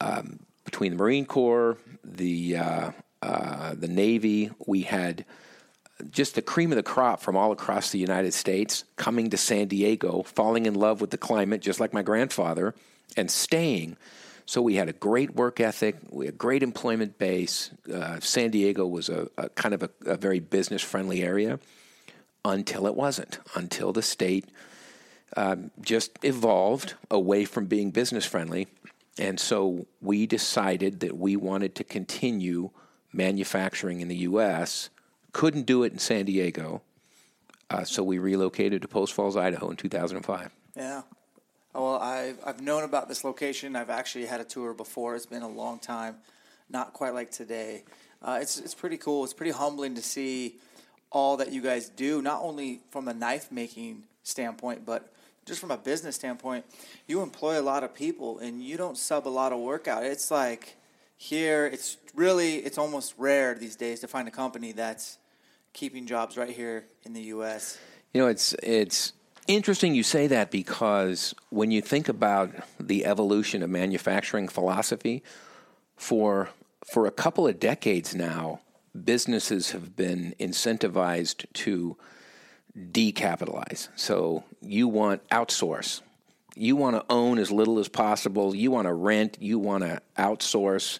um, 0.00 0.40
between 0.64 0.92
the 0.92 0.98
Marine 0.98 1.26
Corps, 1.26 1.78
the 2.04 2.56
uh, 2.56 2.90
uh, 3.22 3.74
the 3.74 3.88
Navy, 3.88 4.50
we 4.66 4.82
had 4.82 5.24
just 6.10 6.34
the 6.34 6.42
cream 6.42 6.72
of 6.72 6.76
the 6.76 6.82
crop 6.82 7.20
from 7.20 7.36
all 7.36 7.52
across 7.52 7.90
the 7.90 7.98
United 7.98 8.34
States 8.34 8.84
coming 8.96 9.30
to 9.30 9.36
San 9.36 9.68
Diego, 9.68 10.22
falling 10.22 10.66
in 10.66 10.74
love 10.74 11.00
with 11.00 11.10
the 11.10 11.18
climate, 11.18 11.60
just 11.60 11.80
like 11.80 11.92
my 11.92 12.02
grandfather, 12.02 12.74
and 13.16 13.30
staying. 13.30 13.96
So 14.46 14.60
we 14.60 14.74
had 14.74 14.88
a 14.88 14.92
great 14.92 15.34
work 15.34 15.60
ethic, 15.60 15.96
we 16.10 16.26
had 16.26 16.34
a 16.34 16.36
great 16.36 16.62
employment 16.62 17.18
base. 17.18 17.70
Uh, 17.92 18.18
San 18.20 18.50
Diego 18.50 18.86
was 18.86 19.08
a, 19.08 19.28
a 19.38 19.48
kind 19.50 19.74
of 19.74 19.82
a, 19.82 19.90
a 20.06 20.16
very 20.16 20.40
business 20.40 20.82
friendly 20.82 21.22
area 21.22 21.60
until 22.44 22.86
it 22.86 22.94
wasn't, 22.94 23.38
until 23.54 23.92
the 23.92 24.02
state 24.02 24.48
um, 25.36 25.70
just 25.80 26.18
evolved 26.22 26.94
away 27.10 27.44
from 27.44 27.66
being 27.66 27.90
business 27.90 28.24
friendly. 28.24 28.66
And 29.18 29.38
so 29.38 29.86
we 30.00 30.26
decided 30.26 31.00
that 31.00 31.16
we 31.16 31.36
wanted 31.36 31.74
to 31.76 31.84
continue 31.84 32.70
manufacturing 33.12 34.00
in 34.00 34.08
the 34.08 34.16
U.S., 34.16 34.90
couldn't 35.32 35.66
do 35.66 35.82
it 35.82 35.92
in 35.92 35.98
San 35.98 36.24
Diego. 36.24 36.82
Uh, 37.70 37.84
so 37.84 38.02
we 38.02 38.18
relocated 38.18 38.82
to 38.82 38.88
Post 38.88 39.14
Falls, 39.14 39.36
Idaho 39.36 39.70
in 39.70 39.76
2005. 39.76 40.50
Yeah. 40.76 41.02
Well, 41.74 41.96
I've, 41.96 42.38
I've 42.44 42.60
known 42.60 42.84
about 42.84 43.08
this 43.08 43.24
location. 43.24 43.76
I've 43.76 43.88
actually 43.88 44.26
had 44.26 44.40
a 44.40 44.44
tour 44.44 44.74
before. 44.74 45.16
It's 45.16 45.24
been 45.24 45.42
a 45.42 45.48
long 45.48 45.78
time, 45.78 46.16
not 46.68 46.92
quite 46.92 47.14
like 47.14 47.30
today. 47.30 47.84
Uh, 48.20 48.38
it's, 48.42 48.58
it's 48.58 48.74
pretty 48.74 48.98
cool. 48.98 49.24
It's 49.24 49.32
pretty 49.32 49.52
humbling 49.52 49.94
to 49.94 50.02
see 50.02 50.56
all 51.10 51.38
that 51.38 51.50
you 51.50 51.62
guys 51.62 51.88
do, 51.88 52.20
not 52.20 52.42
only 52.42 52.80
from 52.90 53.08
a 53.08 53.14
knife 53.14 53.50
making 53.50 54.02
standpoint, 54.22 54.84
but 54.84 55.12
just 55.46 55.60
from 55.60 55.70
a 55.70 55.76
business 55.76 56.14
standpoint. 56.14 56.64
You 57.06 57.22
employ 57.22 57.58
a 57.58 57.62
lot 57.62 57.84
of 57.84 57.94
people 57.94 58.38
and 58.38 58.62
you 58.62 58.76
don't 58.76 58.96
sub 58.96 59.26
a 59.26 59.30
lot 59.30 59.52
of 59.52 59.60
work 59.60 59.88
out. 59.88 60.04
It's 60.04 60.30
like 60.30 60.76
here, 61.16 61.66
it's 61.66 61.96
really, 62.14 62.56
it's 62.56 62.78
almost 62.78 63.14
rare 63.16 63.54
these 63.54 63.76
days 63.76 64.00
to 64.00 64.08
find 64.08 64.28
a 64.28 64.30
company 64.30 64.72
that's 64.72 65.18
keeping 65.72 66.06
jobs 66.06 66.36
right 66.36 66.50
here 66.50 66.84
in 67.04 67.12
the 67.12 67.22
U.S. 67.22 67.78
You 68.12 68.20
know, 68.20 68.28
it's 68.28 68.54
it's 68.62 69.12
interesting 69.46 69.94
you 69.94 70.02
say 70.02 70.26
that 70.28 70.50
because 70.50 71.34
when 71.50 71.70
you 71.70 71.80
think 71.80 72.08
about 72.08 72.50
the 72.78 73.04
evolution 73.04 73.62
of 73.62 73.70
manufacturing 73.70 74.48
philosophy, 74.48 75.22
for 75.96 76.50
for 76.92 77.06
a 77.06 77.10
couple 77.10 77.46
of 77.46 77.60
decades 77.60 78.14
now, 78.14 78.60
businesses 79.04 79.70
have 79.70 79.96
been 79.96 80.34
incentivized 80.38 81.46
to 81.52 81.96
decapitalize. 82.76 83.88
So 83.96 84.44
you 84.60 84.88
want 84.88 85.26
outsource. 85.28 86.00
You 86.54 86.76
want 86.76 86.96
to 86.96 87.04
own 87.08 87.38
as 87.38 87.50
little 87.50 87.78
as 87.78 87.88
possible. 87.88 88.54
You 88.54 88.70
want 88.70 88.86
to 88.86 88.92
rent. 88.92 89.38
You 89.40 89.58
want 89.58 89.84
to 89.84 90.02
outsource. 90.18 90.98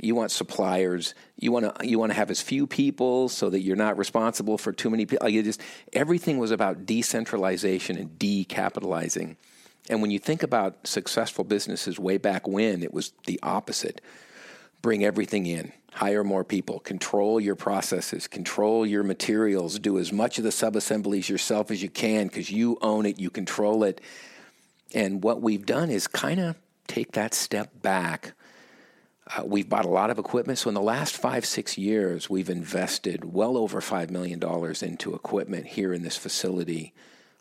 You 0.00 0.14
want 0.14 0.30
suppliers. 0.30 1.14
You 1.38 1.52
want 1.52 1.78
to 1.78 1.86
you 1.86 1.98
want 1.98 2.10
to 2.10 2.16
have 2.16 2.30
as 2.30 2.42
few 2.42 2.66
people 2.66 3.28
so 3.28 3.48
that 3.50 3.60
you're 3.60 3.76
not 3.76 3.96
responsible 3.96 4.58
for 4.58 4.72
too 4.72 4.90
many 4.90 5.06
people. 5.06 5.28
You 5.28 5.42
just 5.42 5.60
everything 5.92 6.38
was 6.38 6.50
about 6.50 6.84
decentralization 6.86 7.96
and 7.96 8.10
decapitalizing. 8.18 9.36
And 9.88 10.02
when 10.02 10.10
you 10.10 10.18
think 10.18 10.42
about 10.42 10.86
successful 10.86 11.44
businesses 11.44 11.98
way 11.98 12.18
back 12.18 12.46
when, 12.46 12.82
it 12.82 12.92
was 12.92 13.12
the 13.26 13.38
opposite. 13.42 14.00
Bring 14.82 15.04
everything 15.04 15.46
in, 15.46 15.72
hire 15.92 16.24
more 16.24 16.44
people, 16.44 16.80
control 16.80 17.40
your 17.40 17.54
processes, 17.54 18.26
control 18.26 18.84
your 18.84 19.02
materials, 19.02 19.78
do 19.78 19.98
as 19.98 20.12
much 20.12 20.38
of 20.38 20.44
the 20.44 20.50
subassemblies 20.50 21.28
yourself 21.28 21.70
as 21.70 21.82
you 21.82 21.88
can 21.88 22.26
because 22.26 22.50
you 22.50 22.78
own 22.82 23.06
it, 23.06 23.18
you 23.18 23.30
control 23.30 23.84
it. 23.84 24.00
And 24.94 25.22
what 25.22 25.40
we've 25.40 25.64
done 25.64 25.90
is 25.90 26.06
kind 26.06 26.40
of 26.40 26.56
take 26.86 27.12
that 27.12 27.34
step 27.34 27.82
back. 27.82 28.34
Uh, 29.34 29.42
we've 29.44 29.68
bought 29.68 29.84
a 29.84 29.88
lot 29.88 30.10
of 30.10 30.18
equipment. 30.18 30.58
So 30.58 30.68
in 30.68 30.74
the 30.74 30.80
last 30.82 31.16
five, 31.16 31.44
six 31.44 31.76
years, 31.76 32.30
we've 32.30 32.48
invested 32.50 33.24
well 33.24 33.56
over 33.56 33.80
$5 33.80 34.10
million 34.10 34.40
into 34.82 35.14
equipment 35.14 35.66
here 35.66 35.92
in 35.92 36.02
this 36.02 36.16
facility 36.16 36.92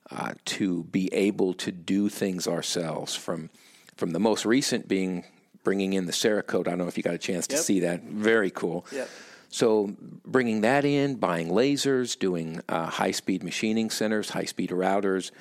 uh, 0.09 0.33
to 0.45 0.83
be 0.85 1.13
able 1.13 1.53
to 1.55 1.71
do 1.71 2.09
things 2.09 2.47
ourselves. 2.47 3.15
From, 3.15 3.49
from 3.97 4.11
the 4.11 4.19
most 4.19 4.45
recent 4.45 4.87
being 4.87 5.25
bringing 5.63 5.93
in 5.93 6.05
the 6.05 6.11
Cerakote. 6.11 6.67
I 6.67 6.71
don't 6.71 6.79
know 6.79 6.87
if 6.87 6.97
you 6.97 7.03
got 7.03 7.13
a 7.15 7.19
chance 7.19 7.47
to 7.47 7.55
Yep. 7.55 7.63
see 7.63 7.79
that. 7.81 8.03
Very 8.03 8.51
cool. 8.51 8.85
Yep. 8.91 9.09
So 9.49 9.95
bringing 10.25 10.61
that 10.61 10.85
in, 10.85 11.15
buying 11.15 11.49
lasers, 11.49 12.17
doing 12.17 12.61
uh, 12.69 12.85
high-speed 12.87 13.43
machining 13.43 13.89
centers, 13.89 14.29
high-speed 14.29 14.69
routers, 14.71 15.31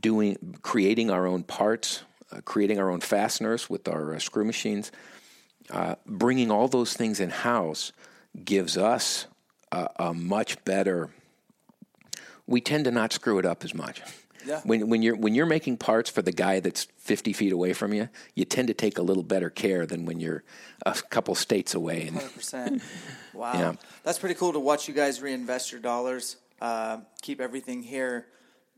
doing 0.00 0.58
creating 0.62 1.10
our 1.10 1.26
own 1.26 1.42
parts, 1.42 2.02
uh, 2.30 2.40
creating 2.44 2.78
our 2.80 2.90
own 2.90 3.00
fasteners 3.00 3.70
with 3.70 3.88
our 3.88 4.14
uh, 4.14 4.18
screw 4.18 4.44
machines, 4.44 4.90
uh, 5.70 5.96
bringing 6.06 6.50
all 6.50 6.68
those 6.68 6.94
things 6.94 7.20
in 7.20 7.30
house 7.30 7.92
gives 8.44 8.76
us 8.76 9.26
a, 9.70 9.88
a 9.96 10.14
much 10.14 10.62
better. 10.64 11.10
We 12.46 12.60
tend 12.60 12.84
to 12.86 12.90
not 12.90 13.12
screw 13.12 13.38
it 13.38 13.46
up 13.46 13.64
as 13.64 13.74
much. 13.74 14.02
Yeah. 14.44 14.60
When, 14.64 14.88
when 14.88 15.02
you're 15.02 15.14
when 15.14 15.34
you're 15.36 15.46
making 15.46 15.76
parts 15.76 16.10
for 16.10 16.20
the 16.20 16.32
guy 16.32 16.58
that's 16.58 16.88
50 16.98 17.32
feet 17.32 17.52
away 17.52 17.72
from 17.74 17.92
you, 17.94 18.08
you 18.34 18.44
tend 18.44 18.68
to 18.68 18.74
take 18.74 18.98
a 18.98 19.02
little 19.02 19.22
better 19.22 19.48
care 19.50 19.86
than 19.86 20.04
when 20.04 20.18
you're 20.18 20.42
a 20.84 20.94
couple 21.10 21.36
states 21.36 21.74
away. 21.74 22.08
And 22.08 22.16
Hundred 22.16 22.34
percent. 22.34 22.82
Wow, 23.34 23.52
Yeah. 23.54 23.72
that's 24.02 24.18
pretty 24.18 24.34
cool 24.34 24.52
to 24.52 24.58
watch 24.58 24.88
you 24.88 24.94
guys 24.94 25.22
reinvest 25.22 25.72
your 25.72 25.80
dollars, 25.80 26.36
uh, 26.60 26.98
keep 27.22 27.40
everything 27.40 27.82
here. 27.82 28.26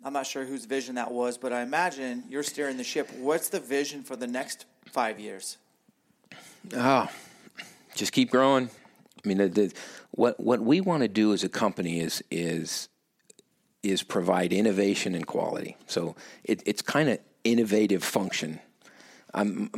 I'm 0.05 0.13
not 0.13 0.27
sure 0.27 0.45
whose 0.45 0.67
vision 0.67 0.97
that 0.97 1.11
was, 1.11 1.39
but 1.39 1.53
I 1.53 1.63
imagine 1.63 2.25
you're 2.29 2.43
steering 2.43 2.77
the 2.77 2.85
ship. 2.85 3.11
What's 3.19 3.49
the 3.49 3.59
vision 3.59 4.03
for 4.03 4.17
the 4.17 4.27
next 4.27 4.67
five 4.87 5.19
years? 5.19 5.57
Oh, 6.73 7.09
just 7.95 8.13
keep 8.13 8.31
growing. 8.31 8.71
I 9.25 9.29
mean, 9.29 9.39
the, 9.39 9.49
the, 9.49 9.73
what 10.13 10.39
what 10.39 10.61
we 10.61 10.81
want 10.81 11.03
to 11.03 11.09
do 11.09 11.33
as 11.33 11.45
a 11.45 11.49
company 11.49 12.01
is 12.01 12.23
is 12.31 12.89
is 13.83 14.03
provide 14.03 14.53
innovation 14.53 15.15
and 15.15 15.27
quality. 15.27 15.77
So 15.87 16.17
it, 16.43 16.63
it's 16.65 16.83
kind 16.83 17.09
of 17.09 17.19
innovative 17.45 18.03
function. 18.03 18.61
Um, 19.35 19.71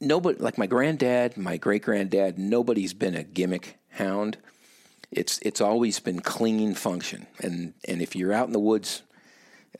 nobody 0.00 0.38
like 0.38 0.58
my 0.58 0.66
granddad, 0.66 1.36
my 1.36 1.56
great 1.56 1.82
granddad. 1.82 2.38
Nobody's 2.38 2.94
been 2.94 3.14
a 3.14 3.22
gimmick 3.22 3.78
hound. 3.90 4.38
It's 5.10 5.38
it's 5.42 5.60
always 5.60 6.00
been 6.00 6.20
clean 6.20 6.74
function. 6.74 7.26
And 7.40 7.74
and 7.86 8.02
if 8.02 8.16
you're 8.16 8.32
out 8.32 8.46
in 8.46 8.52
the 8.52 8.58
woods, 8.58 9.02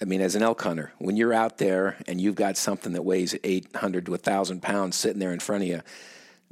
I 0.00 0.04
mean, 0.04 0.20
as 0.20 0.34
an 0.34 0.42
elk 0.42 0.62
hunter, 0.62 0.92
when 0.98 1.16
you're 1.16 1.32
out 1.32 1.58
there 1.58 1.96
and 2.06 2.20
you've 2.20 2.34
got 2.34 2.56
something 2.56 2.92
that 2.92 3.04
weighs 3.04 3.34
800 3.42 4.06
to 4.06 4.12
1,000 4.12 4.62
pounds 4.62 4.96
sitting 4.96 5.18
there 5.18 5.32
in 5.32 5.40
front 5.40 5.62
of 5.62 5.68
you, 5.68 5.82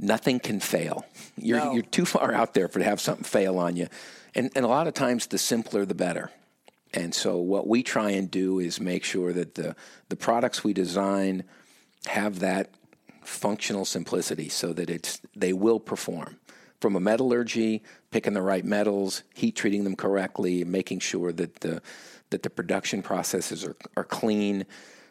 nothing 0.01 0.41
can 0.41 0.61
fail. 0.61 1.05
You're, 1.37 1.59
No. 1.59 1.73
you're 1.73 1.83
too 1.83 2.05
far 2.05 2.33
out 2.33 2.55
there 2.55 2.69
for 2.69 2.79
to 2.79 2.85
have 2.85 3.01
something 3.01 3.25
fail 3.25 3.59
on 3.59 3.77
you. 3.77 3.87
And, 4.35 4.51
and 4.57 4.65
a 4.65 4.69
lot 4.69 4.87
of 4.87 4.95
times, 4.95 5.27
the 5.27 5.39
simpler, 5.39 5.85
the 5.85 5.95
better. 5.95 6.31
And 6.93 7.15
so, 7.15 7.37
what 7.37 7.69
we 7.69 7.83
try 7.83 8.11
and 8.11 8.31
do 8.31 8.59
is 8.59 8.81
make 8.81 9.05
sure 9.05 9.33
that 9.33 9.55
the, 9.55 9.77
the 10.09 10.17
products 10.17 10.65
we 10.65 10.73
design 10.73 11.45
have 12.07 12.41
that 12.41 12.71
functional 13.23 13.85
simplicity 13.85 14.49
so 14.49 14.73
that 14.73 14.91
it's, 14.91 15.21
they 15.37 15.53
will 15.53 15.79
perform. 15.79 16.39
From 16.81 16.97
a 16.97 17.01
metallurgy, 17.01 17.83
picking 18.11 18.33
the 18.33 18.43
right 18.43 18.65
metals, 18.65 19.23
heat 19.35 19.55
treating 19.55 19.85
them 19.85 19.95
correctly, 19.95 20.65
making 20.65 21.01
sure 21.01 21.31
that 21.33 21.61
the, 21.61 21.83
that 22.31 22.43
the 22.43 22.51
production 22.51 23.03
processes 23.03 23.65
are, 23.65 23.77
are 23.97 24.05
clean, 24.05 24.65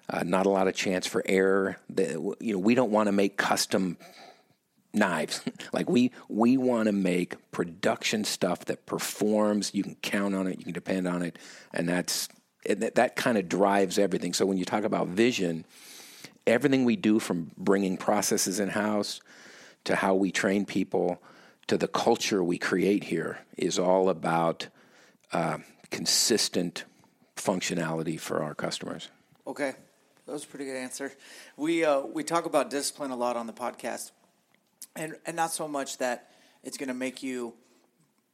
uh, 0.10 0.24
not 0.24 0.48
a 0.48 0.50
lot 0.50 0.68
of 0.68 0.74
chance 0.74 1.06
for 1.06 1.22
error. 1.28 1.78
The, 1.90 2.36
you 2.40 2.54
know, 2.54 2.60
we 2.60 2.74
don't 2.74 2.92
want 2.92 3.08
to 3.08 3.12
make 3.12 3.38
custom 3.38 3.98
knives. 4.94 5.42
like 5.74 5.90
we 5.90 6.12
we 6.28 6.58
want 6.58 6.88
to 6.88 6.92
make 6.92 7.52
production 7.52 8.24
stuff 8.24 8.66
that 8.66 8.86
performs. 8.86 9.72
You 9.74 9.84
can 9.84 9.96
count 10.02 10.36
on 10.36 10.48
it. 10.48 10.60
You 10.60 10.66
can 10.66 10.74
depend 10.74 11.08
on 11.08 11.22
it, 11.22 11.38
and 11.74 11.88
that's 11.88 12.30
and 12.66 12.82
that, 12.82 12.96
that 12.96 13.16
kind 13.16 13.38
of 13.38 13.48
drives 13.50 13.98
everything. 13.98 14.34
So 14.34 14.46
when 14.46 14.58
you 14.58 14.66
talk 14.66 14.84
about 14.84 15.08
vision, 15.08 15.66
everything 16.46 16.86
we 16.86 16.96
do 16.96 17.20
from 17.20 17.52
bringing 17.58 17.98
processes 17.98 18.60
in 18.60 18.70
house 18.70 19.22
to 19.86 19.96
how 19.96 20.16
we 20.16 20.32
train 20.32 20.66
people 20.66 21.22
to 21.68 21.78
the 21.78 21.88
culture 21.88 22.44
we 22.44 22.58
create 22.58 23.06
here 23.06 23.40
is 23.58 23.78
all 23.80 24.10
about 24.10 24.68
uh, 25.32 25.60
consistent 25.92 26.84
functionality 27.36 28.20
for 28.20 28.44
our 28.44 28.54
customers. 28.54 29.10
Okay, 29.48 29.74
that 30.26 30.32
was 30.32 30.44
a 30.44 30.48
pretty 30.48 30.66
good 30.66 30.76
answer. 30.76 31.12
We 31.58 31.86
uh, 31.86 32.02
we 32.02 32.24
talk 32.24 32.46
about 32.46 32.70
discipline 32.70 33.12
a 33.12 33.16
lot 33.16 33.38
on 33.38 33.48
the 33.48 33.54
podcast, 33.54 34.12
and 35.00 35.16
and 35.26 35.36
not 35.36 35.52
so 35.52 35.68
much 35.68 35.98
that 35.98 36.30
it's 36.64 36.78
going 36.78 36.90
to 36.90 36.94
make 36.94 37.24
you 37.24 37.54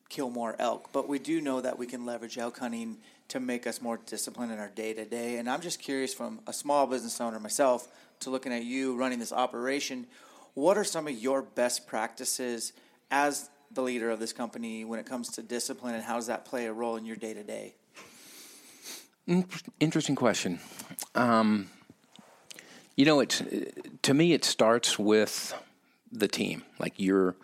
kill 0.09 0.29
more 0.29 0.55
elk, 0.59 0.89
but 0.91 1.07
we 1.07 1.19
do 1.19 1.41
know 1.41 1.61
that 1.61 1.77
we 1.77 1.87
can 1.87 2.05
leverage 2.05 2.37
elk 2.37 2.59
hunting 2.59 2.97
to 3.27 3.39
make 3.39 3.65
us 3.65 3.81
more 3.81 3.99
disciplined 4.05 4.51
in 4.51 4.59
our 4.59 4.69
day 4.69 4.93
to 4.93 5.05
day. 5.05 5.37
And 5.37 5.49
I'm 5.49 5.61
just 5.61 5.79
curious 5.79 6.13
from 6.13 6.41
a 6.45 6.53
small 6.53 6.85
business 6.85 7.19
owner 7.19 7.39
myself 7.39 7.87
to 8.21 8.29
looking 8.29 8.53
at 8.53 8.63
you 8.63 8.95
running 8.95 9.19
this 9.19 9.33
operation, 9.33 10.05
what 10.53 10.77
are 10.77 10.83
some 10.83 11.07
of 11.07 11.13
your 11.13 11.41
best 11.41 11.87
practices 11.87 12.73
as 13.09 13.49
the 13.71 13.81
leader 13.81 14.09
of 14.09 14.19
this 14.19 14.31
company 14.31 14.85
when 14.85 14.99
it 14.99 15.05
comes 15.05 15.29
to 15.29 15.41
discipline 15.41 15.95
and 15.95 16.03
how 16.03 16.15
does 16.15 16.27
that 16.27 16.45
play 16.45 16.67
a 16.67 16.73
role 16.73 16.95
in 16.97 17.05
your 17.05 17.15
day 17.15 17.33
to 17.33 17.43
day? 17.43 17.75
Interesting 19.79 20.15
question. 20.15 20.59
Um, 21.15 21.69
you 22.95 23.05
know, 23.05 23.19
it 23.19 23.41
to 24.03 24.13
me 24.13 24.33
it 24.33 24.45
starts 24.45 24.99
with 24.99 25.53
the 26.19 26.27
team. 26.27 26.63
Like 26.79 26.93
you're 26.97 27.35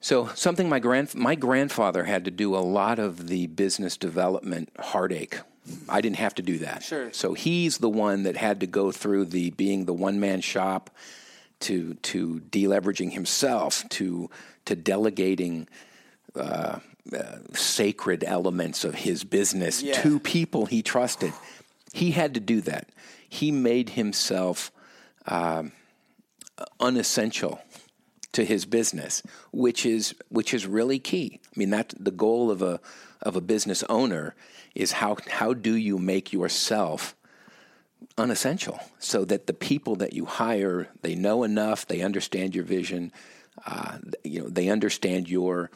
so 0.00 0.28
something 0.34 0.68
my 0.68 0.78
grand 0.78 1.14
my 1.14 1.34
grandfather 1.34 2.04
had 2.04 2.24
to 2.24 2.30
do 2.30 2.54
a 2.56 2.58
lot 2.58 2.98
of 2.98 3.28
the 3.28 3.46
business 3.48 3.96
development 3.96 4.70
heartache. 4.78 5.40
I 5.88 6.00
didn't 6.00 6.16
have 6.16 6.34
to 6.36 6.42
do 6.42 6.58
that. 6.58 6.82
Sure. 6.82 7.12
So 7.12 7.34
he's 7.34 7.78
the 7.78 7.88
one 7.90 8.22
that 8.24 8.36
had 8.36 8.60
to 8.60 8.66
go 8.66 8.90
through 8.90 9.26
the 9.26 9.50
being 9.50 9.84
the 9.84 9.92
one 9.92 10.18
man 10.18 10.40
shop 10.40 10.90
to 11.60 11.94
to 11.94 12.40
deleveraging 12.50 13.12
himself 13.12 13.86
to 13.90 14.30
to 14.64 14.74
delegating 14.74 15.68
uh, 16.34 16.78
uh, 17.16 17.22
sacred 17.54 18.24
elements 18.24 18.84
of 18.84 18.94
his 18.94 19.24
business 19.24 19.82
Yeah. 19.82 20.00
to 20.02 20.18
people 20.18 20.66
he 20.66 20.82
trusted. 20.82 21.32
He 21.92 22.12
had 22.12 22.34
to 22.34 22.40
do 22.40 22.60
that. 22.62 22.88
He 23.28 23.50
made 23.50 23.90
himself 23.90 24.72
um, 25.26 25.72
unessential 26.78 27.60
to 28.32 28.44
his 28.44 28.64
business, 28.64 29.22
which 29.52 29.84
is 29.84 30.14
which 30.28 30.54
is 30.54 30.66
really 30.66 30.98
key. 30.98 31.40
I 31.44 31.58
mean, 31.58 31.70
that 31.70 31.94
the 31.98 32.10
goal 32.10 32.50
of 32.50 32.62
a 32.62 32.80
of 33.22 33.36
a 33.36 33.40
business 33.40 33.82
owner 33.88 34.34
is 34.74 34.92
how 34.92 35.16
how 35.28 35.52
do 35.52 35.74
you 35.74 35.98
make 35.98 36.32
yourself 36.32 37.16
unessential 38.16 38.80
so 38.98 39.24
that 39.24 39.46
the 39.46 39.52
people 39.52 39.96
that 39.96 40.12
you 40.12 40.24
hire 40.24 40.88
they 41.02 41.14
know 41.14 41.42
enough, 41.42 41.86
they 41.86 42.00
understand 42.00 42.54
your 42.54 42.64
vision, 42.64 43.12
uh, 43.66 43.98
you 44.24 44.40
know, 44.40 44.48
they 44.48 44.68
understand 44.68 45.28
your 45.28 45.70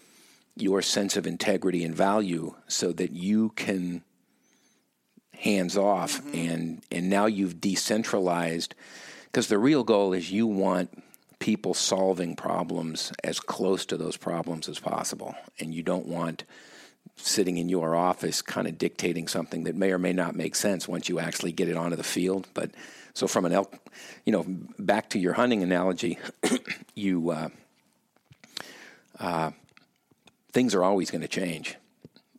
your 0.57 0.81
sense 0.81 1.17
of 1.17 1.27
integrity 1.27 1.83
and 1.83 1.95
value, 1.95 2.55
so 2.69 2.93
that 2.93 3.11
you 3.11 3.51
can 3.51 4.03
hands 5.33 5.77
off 5.77 6.23
and 6.33 6.83
and 6.93 7.11
now 7.11 7.27
you've 7.27 7.61
decentralized 7.61 8.75
because 9.35 9.49
the 9.49 9.59
real 9.59 9.83
goal 9.83 10.13
is 10.13 10.31
you 10.31 10.47
want 10.47 11.03
people 11.41 11.75
solving 11.75 12.37
problems 12.37 13.13
as 13.25 13.41
close 13.41 13.85
to 13.85 13.97
those 13.97 14.17
problems 14.17 14.69
as 14.69 14.79
possible. 14.79 15.35
And 15.59 15.75
you 15.75 15.83
don't 15.83 16.07
want 16.07 16.45
sitting 17.17 17.57
in 17.57 17.69
your 17.69 17.97
office 17.97 18.43
kind 18.43 18.69
of 18.69 18.79
dictating 18.79 19.27
something 19.27 19.65
that 19.65 19.75
may 19.75 19.91
or 19.91 19.99
may 19.99 20.13
not 20.13 20.37
make 20.37 20.55
sense 20.55 20.87
once 20.87 21.09
you 21.09 21.19
actually 21.19 21.51
get 21.51 21.69
it 21.69 21.77
onto 21.77 21.97
the 21.97 22.05
field. 22.05 22.47
But 22.55 22.71
so 23.13 23.27
from 23.27 23.45
an 23.45 23.53
elk 23.53 23.75
you 24.25 24.33
know 24.33 24.45
back 24.79 25.11
to 25.11 25.19
your 25.19 25.33
hunting 25.33 25.65
analogy 25.65 26.17
you 26.95 27.31
uh, 27.31 27.49
uh, 29.19 29.51
things 30.53 30.77
are 30.77 30.85
always 30.85 31.11
going 31.11 31.23
to 31.23 31.29
change 31.29 31.75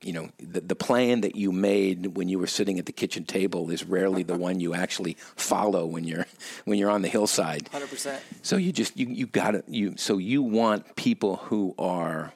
you 0.05 0.13
know 0.13 0.29
the, 0.37 0.61
the 0.61 0.75
plan 0.75 1.21
that 1.21 1.35
you 1.35 1.51
made 1.51 2.15
when 2.15 2.29
you 2.29 2.37
were 2.37 2.47
sitting 2.47 2.77
at 2.79 2.85
the 2.85 2.91
kitchen 2.91 3.25
table 3.25 3.69
is 3.71 3.83
rarely 3.83 4.23
the 4.23 4.37
one 4.37 4.59
you 4.59 4.73
actually 4.73 5.17
follow 5.35 5.85
when 5.85 6.03
you're 6.03 6.27
when 6.65 6.77
you're 6.77 6.91
on 6.91 7.01
the 7.01 7.07
hillside 7.07 7.65
100%. 7.71 8.19
so 8.41 8.55
you 8.55 8.71
just 8.71 8.95
you 8.97 9.07
you 9.07 9.25
got 9.25 9.51
to 9.51 9.63
you 9.67 9.95
so 9.97 10.17
you 10.17 10.43
want 10.43 10.95
people 10.95 11.37
who 11.37 11.73
are 11.79 12.33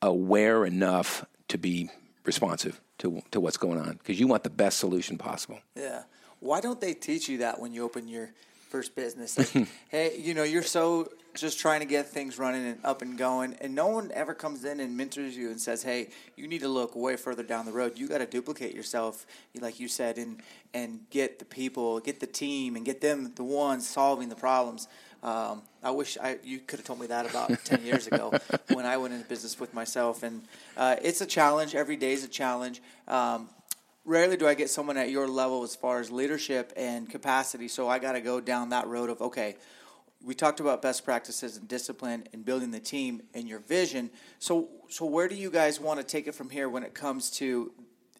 aware 0.00 0.64
enough 0.64 1.24
to 1.48 1.58
be 1.58 1.90
responsive 2.24 2.80
to 2.98 3.22
to 3.30 3.40
what's 3.40 3.58
going 3.58 3.78
on 3.78 3.92
because 3.94 4.18
you 4.18 4.26
want 4.26 4.42
the 4.42 4.50
best 4.50 4.78
solution 4.78 5.18
possible 5.18 5.60
Yeah. 5.76 6.02
Why 6.40 6.60
don't 6.60 6.78
they 6.78 6.92
teach 6.92 7.28
you 7.30 7.38
that 7.38 7.58
when 7.58 7.72
you 7.72 7.84
open 7.84 8.06
your 8.06 8.30
first 8.74 8.96
business? 8.96 9.38
Like, 9.54 9.68
hey, 9.88 10.18
you 10.18 10.34
know, 10.34 10.42
you're 10.42 10.64
so 10.64 11.08
just 11.34 11.60
trying 11.60 11.80
to 11.80 11.86
get 11.86 12.08
things 12.08 12.38
running 12.38 12.66
and 12.66 12.78
up 12.84 13.02
and 13.02 13.16
going, 13.16 13.54
and 13.60 13.72
no 13.72 13.86
one 13.86 14.10
ever 14.12 14.34
comes 14.34 14.64
in 14.64 14.80
and 14.80 14.96
mentors 14.96 15.36
you 15.36 15.50
and 15.50 15.60
says, 15.60 15.82
"Hey, 15.82 16.08
you 16.36 16.48
need 16.48 16.60
to 16.60 16.68
look 16.68 16.96
way 16.96 17.14
further 17.16 17.44
down 17.44 17.66
the 17.66 17.72
road. 17.72 17.92
You 17.96 18.08
got 18.08 18.18
to 18.18 18.26
duplicate 18.26 18.74
yourself, 18.74 19.26
like 19.60 19.78
you 19.78 19.86
said, 19.86 20.18
and 20.18 20.42
and 20.72 21.00
get 21.10 21.38
the 21.38 21.44
people, 21.44 22.00
get 22.00 22.18
the 22.18 22.26
team, 22.26 22.74
and 22.74 22.84
get 22.84 23.00
them 23.00 23.32
the 23.36 23.44
ones 23.44 23.88
solving 23.88 24.28
the 24.28 24.36
problems." 24.36 24.88
Um, 25.22 25.62
I 25.82 25.90
wish 25.90 26.18
I 26.18 26.38
you 26.42 26.58
could 26.58 26.80
have 26.80 26.86
told 26.86 27.00
me 27.00 27.06
that 27.06 27.30
about 27.30 27.50
ten 27.64 27.84
years 27.90 28.08
ago 28.08 28.32
when 28.72 28.86
I 28.86 28.96
went 28.96 29.14
into 29.14 29.28
business 29.28 29.60
with 29.60 29.72
myself, 29.72 30.24
and 30.24 30.42
uh, 30.76 30.96
it's 31.00 31.20
a 31.20 31.26
challenge. 31.26 31.74
Every 31.74 31.96
day 31.96 32.12
is 32.12 32.24
a 32.24 32.28
challenge. 32.28 32.82
Um, 33.06 33.48
rarely 34.04 34.36
do 34.36 34.46
I 34.46 34.54
get 34.54 34.70
someone 34.70 34.96
at 34.96 35.10
your 35.10 35.26
level 35.26 35.62
as 35.62 35.74
far 35.74 36.00
as 36.00 36.10
leadership 36.10 36.72
and 36.76 37.08
capacity. 37.08 37.68
So 37.68 37.88
I 37.88 37.98
got 37.98 38.12
to 38.12 38.20
go 38.20 38.40
down 38.40 38.70
that 38.70 38.86
road 38.86 39.10
of 39.10 39.20
okay. 39.22 39.56
We 40.22 40.34
talked 40.34 40.60
about 40.60 40.80
best 40.80 41.04
practices 41.04 41.56
and 41.58 41.68
discipline 41.68 42.24
and 42.32 42.44
building 42.44 42.70
the 42.70 42.80
team 42.80 43.22
and 43.34 43.46
your 43.46 43.60
vision. 43.60 44.10
So 44.38 44.68
so 44.88 45.04
where 45.04 45.28
do 45.28 45.34
you 45.34 45.50
guys 45.50 45.80
want 45.80 46.00
to 46.00 46.06
take 46.06 46.26
it 46.26 46.34
from 46.34 46.50
here 46.50 46.68
when 46.68 46.82
it 46.82 46.94
comes 46.94 47.30
to 47.32 47.72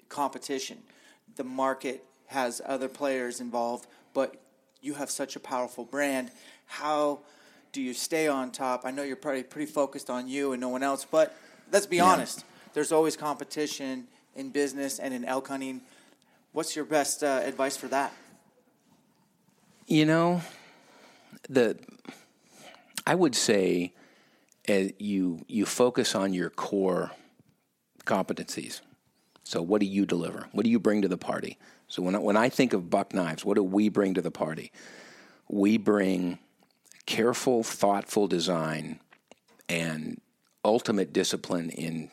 competition? 0.08 0.78
The 1.36 1.44
market 1.44 2.04
has 2.26 2.60
other 2.64 2.88
players 2.88 3.40
involved, 3.40 3.86
but 4.12 4.36
you 4.80 4.94
have 4.94 5.10
such 5.10 5.36
a 5.36 5.40
powerful 5.40 5.84
brand. 5.84 6.30
How 6.66 7.20
do 7.72 7.80
you 7.80 7.94
stay 7.94 8.28
on 8.28 8.52
top? 8.52 8.82
I 8.84 8.90
know 8.90 9.02
you're 9.02 9.16
probably 9.16 9.42
pretty 9.42 9.70
focused 9.70 10.10
on 10.10 10.28
you 10.28 10.52
and 10.52 10.60
no 10.60 10.68
one 10.68 10.82
else, 10.82 11.06
but 11.10 11.34
let's 11.72 11.86
be 11.86 12.00
honest. 12.00 12.44
There's 12.74 12.92
always 12.92 13.16
competition 13.16 14.08
in 14.34 14.50
business 14.50 14.98
and 14.98 15.14
in 15.14 15.24
elk 15.24 15.48
hunting. 15.48 15.80
What's 16.52 16.76
your 16.76 16.84
best 16.84 17.22
uh, 17.22 17.40
advice 17.44 17.76
for 17.76 17.88
that? 17.88 18.12
You 19.86 20.06
know, 20.06 20.40
the 21.48 21.78
I 23.06 23.14
would 23.14 23.34
say 23.34 23.92
uh, 24.68 24.84
you 24.98 25.44
you 25.46 25.66
focus 25.66 26.14
on 26.14 26.32
your 26.32 26.50
core 26.50 27.10
competencies. 28.04 28.80
So, 29.42 29.60
what 29.60 29.80
do 29.80 29.86
you 29.86 30.06
deliver? 30.06 30.48
What 30.52 30.64
do 30.64 30.70
you 30.70 30.78
bring 30.78 31.02
to 31.02 31.08
the 31.08 31.18
party? 31.18 31.58
So, 31.86 32.02
when 32.02 32.14
I, 32.14 32.18
when 32.18 32.36
I 32.36 32.48
think 32.48 32.72
of 32.72 32.88
Buck 32.88 33.12
Knives, 33.12 33.44
what 33.44 33.56
do 33.56 33.62
we 33.62 33.90
bring 33.90 34.14
to 34.14 34.22
the 34.22 34.30
party? 34.30 34.72
We 35.48 35.76
bring 35.76 36.38
careful, 37.04 37.62
thoughtful 37.62 38.26
design 38.26 39.00
and 39.68 40.20
ultimate 40.64 41.12
discipline 41.12 41.68
in 41.70 42.10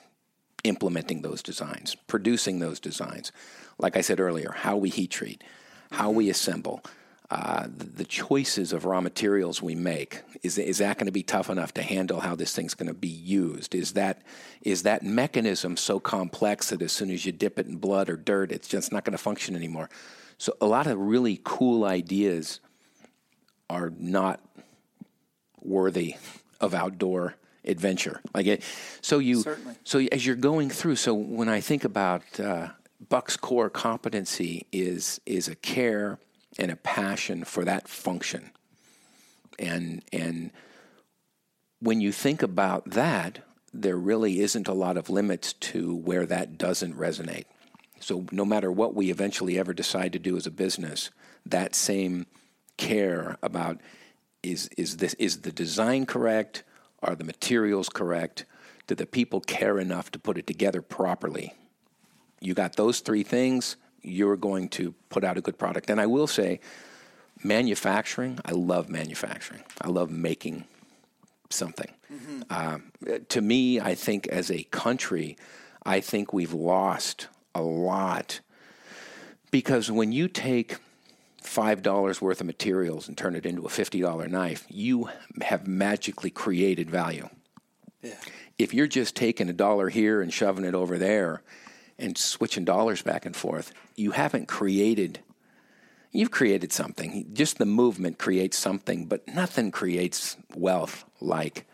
implementing 0.63 1.21
those 1.21 1.41
designs, 1.41 1.95
producing 2.07 2.59
those 2.59 2.79
designs. 2.79 3.31
Like 3.77 3.97
I 3.97 4.01
said 4.01 4.19
earlier, 4.19 4.51
how 4.51 4.77
we 4.77 4.89
heat 4.89 5.11
treat, 5.11 5.43
how 5.91 6.11
we 6.11 6.29
assemble, 6.29 6.83
uh, 7.31 7.65
the, 7.65 7.85
the 7.85 8.03
choices 8.03 8.73
of 8.73 8.83
raw 8.83 8.99
materials 8.99 9.61
we 9.61 9.73
make. 9.73 10.21
Is, 10.43 10.57
is 10.57 10.79
that 10.79 10.97
going 10.97 11.05
to 11.05 11.13
be 11.13 11.23
tough 11.23 11.49
enough 11.49 11.73
to 11.75 11.81
handle 11.81 12.19
how 12.19 12.35
this 12.35 12.53
thing's 12.53 12.73
going 12.73 12.89
to 12.89 12.93
be 12.93 13.07
used? 13.07 13.73
Is 13.73 13.93
that, 13.93 14.21
is 14.61 14.83
that 14.83 15.03
mechanism 15.03 15.77
so 15.77 15.97
complex 15.99 16.71
that 16.71 16.81
as 16.81 16.91
soon 16.91 17.09
as 17.09 17.25
you 17.25 17.31
dip 17.31 17.57
it 17.57 17.67
in 17.67 17.77
blood 17.77 18.09
or 18.09 18.17
dirt, 18.17 18.51
it's 18.51 18.67
just 18.67 18.91
not 18.91 19.05
going 19.05 19.13
to 19.13 19.17
function 19.17 19.55
anymore? 19.55 19.89
So, 20.37 20.57
a 20.59 20.65
lot 20.65 20.87
of 20.87 20.97
really 20.99 21.39
cool 21.43 21.85
ideas 21.85 22.59
are 23.69 23.93
not 23.97 24.41
worthy 25.61 26.15
of 26.59 26.73
outdoor 26.73 27.35
adventure. 27.65 28.21
Like 28.33 28.47
it, 28.47 28.63
so 29.01 29.19
you 29.19 29.41
Certainly. 29.41 29.75
so 29.83 29.99
as 30.11 30.25
you're 30.25 30.35
going 30.35 30.69
through. 30.69 30.95
So 30.95 31.13
when 31.13 31.49
I 31.49 31.61
think 31.61 31.83
about 31.83 32.39
uh, 32.39 32.69
Buck's 33.09 33.37
core 33.37 33.69
competency 33.69 34.65
is 34.71 35.21
is 35.25 35.47
a 35.47 35.55
care 35.55 36.19
and 36.57 36.71
a 36.71 36.75
passion 36.75 37.43
for 37.43 37.63
that 37.65 37.87
function, 37.87 38.51
and 39.59 40.03
and 40.11 40.51
when 41.79 42.01
you 42.01 42.11
think 42.11 42.43
about 42.43 42.91
that, 42.91 43.39
there 43.73 43.97
really 43.97 44.39
isn't 44.39 44.67
a 44.67 44.73
lot 44.73 44.97
of 44.97 45.09
limits 45.09 45.53
to 45.53 45.95
where 45.95 46.25
that 46.25 46.57
doesn't 46.57 46.97
resonate. 46.97 47.45
So 47.99 48.25
no 48.31 48.45
matter 48.45 48.71
what 48.71 48.95
we 48.95 49.11
eventually 49.11 49.57
ever 49.57 49.73
decide 49.73 50.13
to 50.13 50.19
do 50.19 50.35
as 50.35 50.47
a 50.47 50.51
business, 50.51 51.11
that 51.45 51.75
same 51.75 52.25
care 52.77 53.37
about 53.43 53.79
is 54.43 54.69
is 54.77 54.97
this 54.97 55.13
is 55.15 55.41
the 55.41 55.51
design 55.51 56.05
correct? 56.05 56.63
Are 57.01 57.15
the 57.15 57.23
materials 57.23 57.89
correct? 57.89 58.45
Do 58.87 58.95
the 58.95 59.05
people 59.05 59.41
care 59.41 59.79
enough 59.79 60.11
to 60.11 60.19
put 60.19 60.37
it 60.37 60.47
together 60.47 60.81
properly? 60.81 61.53
You 62.39 62.53
got 62.53 62.75
those 62.75 62.99
three 62.99 63.23
things, 63.23 63.77
you're 64.01 64.35
going 64.35 64.69
to 64.69 64.93
put 65.09 65.23
out 65.23 65.37
a 65.37 65.41
good 65.41 65.57
product. 65.57 65.89
And 65.89 66.01
I 66.01 66.07
will 66.07 66.27
say, 66.27 66.59
manufacturing, 67.43 68.39
I 68.45 68.51
love 68.51 68.89
manufacturing. 68.89 69.63
I 69.79 69.89
love 69.89 70.09
making 70.09 70.65
something. 71.49 71.91
Um, 72.49 72.91
to 73.29 73.41
me, 73.41 73.79
I 73.79 73.95
think 73.95 74.27
as 74.27 74.51
a 74.51 74.63
country, 74.63 75.37
I 75.85 75.99
think 75.99 76.33
we've 76.33 76.53
lost 76.53 77.27
a 77.55 77.61
lot 77.61 78.39
because 79.49 79.91
when 79.91 80.11
you 80.11 80.27
take 80.27 80.77
five 81.41 81.81
dollars 81.81 82.21
worth 82.21 82.39
of 82.41 82.47
materials 82.47 83.07
and 83.07 83.17
turn 83.17 83.35
it 83.35 83.45
into 83.45 83.65
a 83.65 83.69
fifty 83.69 84.01
dollar 84.01 84.27
knife, 84.27 84.65
you 84.69 85.09
have 85.41 85.67
magically 85.67 86.29
created 86.29 86.89
value. 86.89 87.29
Yeah. 88.01 88.15
If 88.57 88.73
you're 88.73 88.87
just 88.87 89.15
taking 89.15 89.49
a 89.49 89.53
dollar 89.53 89.89
here 89.89 90.21
and 90.21 90.33
shoving 90.33 90.65
it 90.65 90.75
over 90.75 90.97
there, 90.97 91.41
and 92.01 92.17
switching 92.17 92.65
dollars 92.65 93.01
back 93.01 93.25
and 93.25 93.35
forth, 93.35 93.73
you 93.95 94.11
haven't 94.11 94.47
created. 94.47 95.19
You've 96.11 96.31
created 96.31 96.73
something. 96.73 97.27
Just 97.31 97.57
the 97.57 97.65
movement 97.65 98.17
creates 98.17 98.57
something, 98.57 99.05
but 99.05 99.25
nothing 99.27 99.71
creates 99.71 100.35
wealth 100.55 101.05
like 101.21 101.65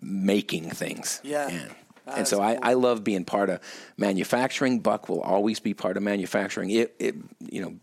making 0.00 0.70
things. 0.70 1.20
Yeah. 1.22 1.48
And, 1.48 1.74
and 2.06 2.28
so 2.28 2.40
I. 2.40 2.58
I 2.62 2.72
love 2.72 3.04
being 3.04 3.24
part 3.24 3.50
of 3.50 3.60
manufacturing. 3.96 4.80
Buck 4.80 5.08
will 5.08 5.20
always 5.20 5.60
be 5.60 5.74
part 5.74 5.96
of 5.96 6.02
manufacturing. 6.02 6.70
It, 6.70 6.96
it, 6.98 7.14
you 7.38 7.60
know, 7.60 7.74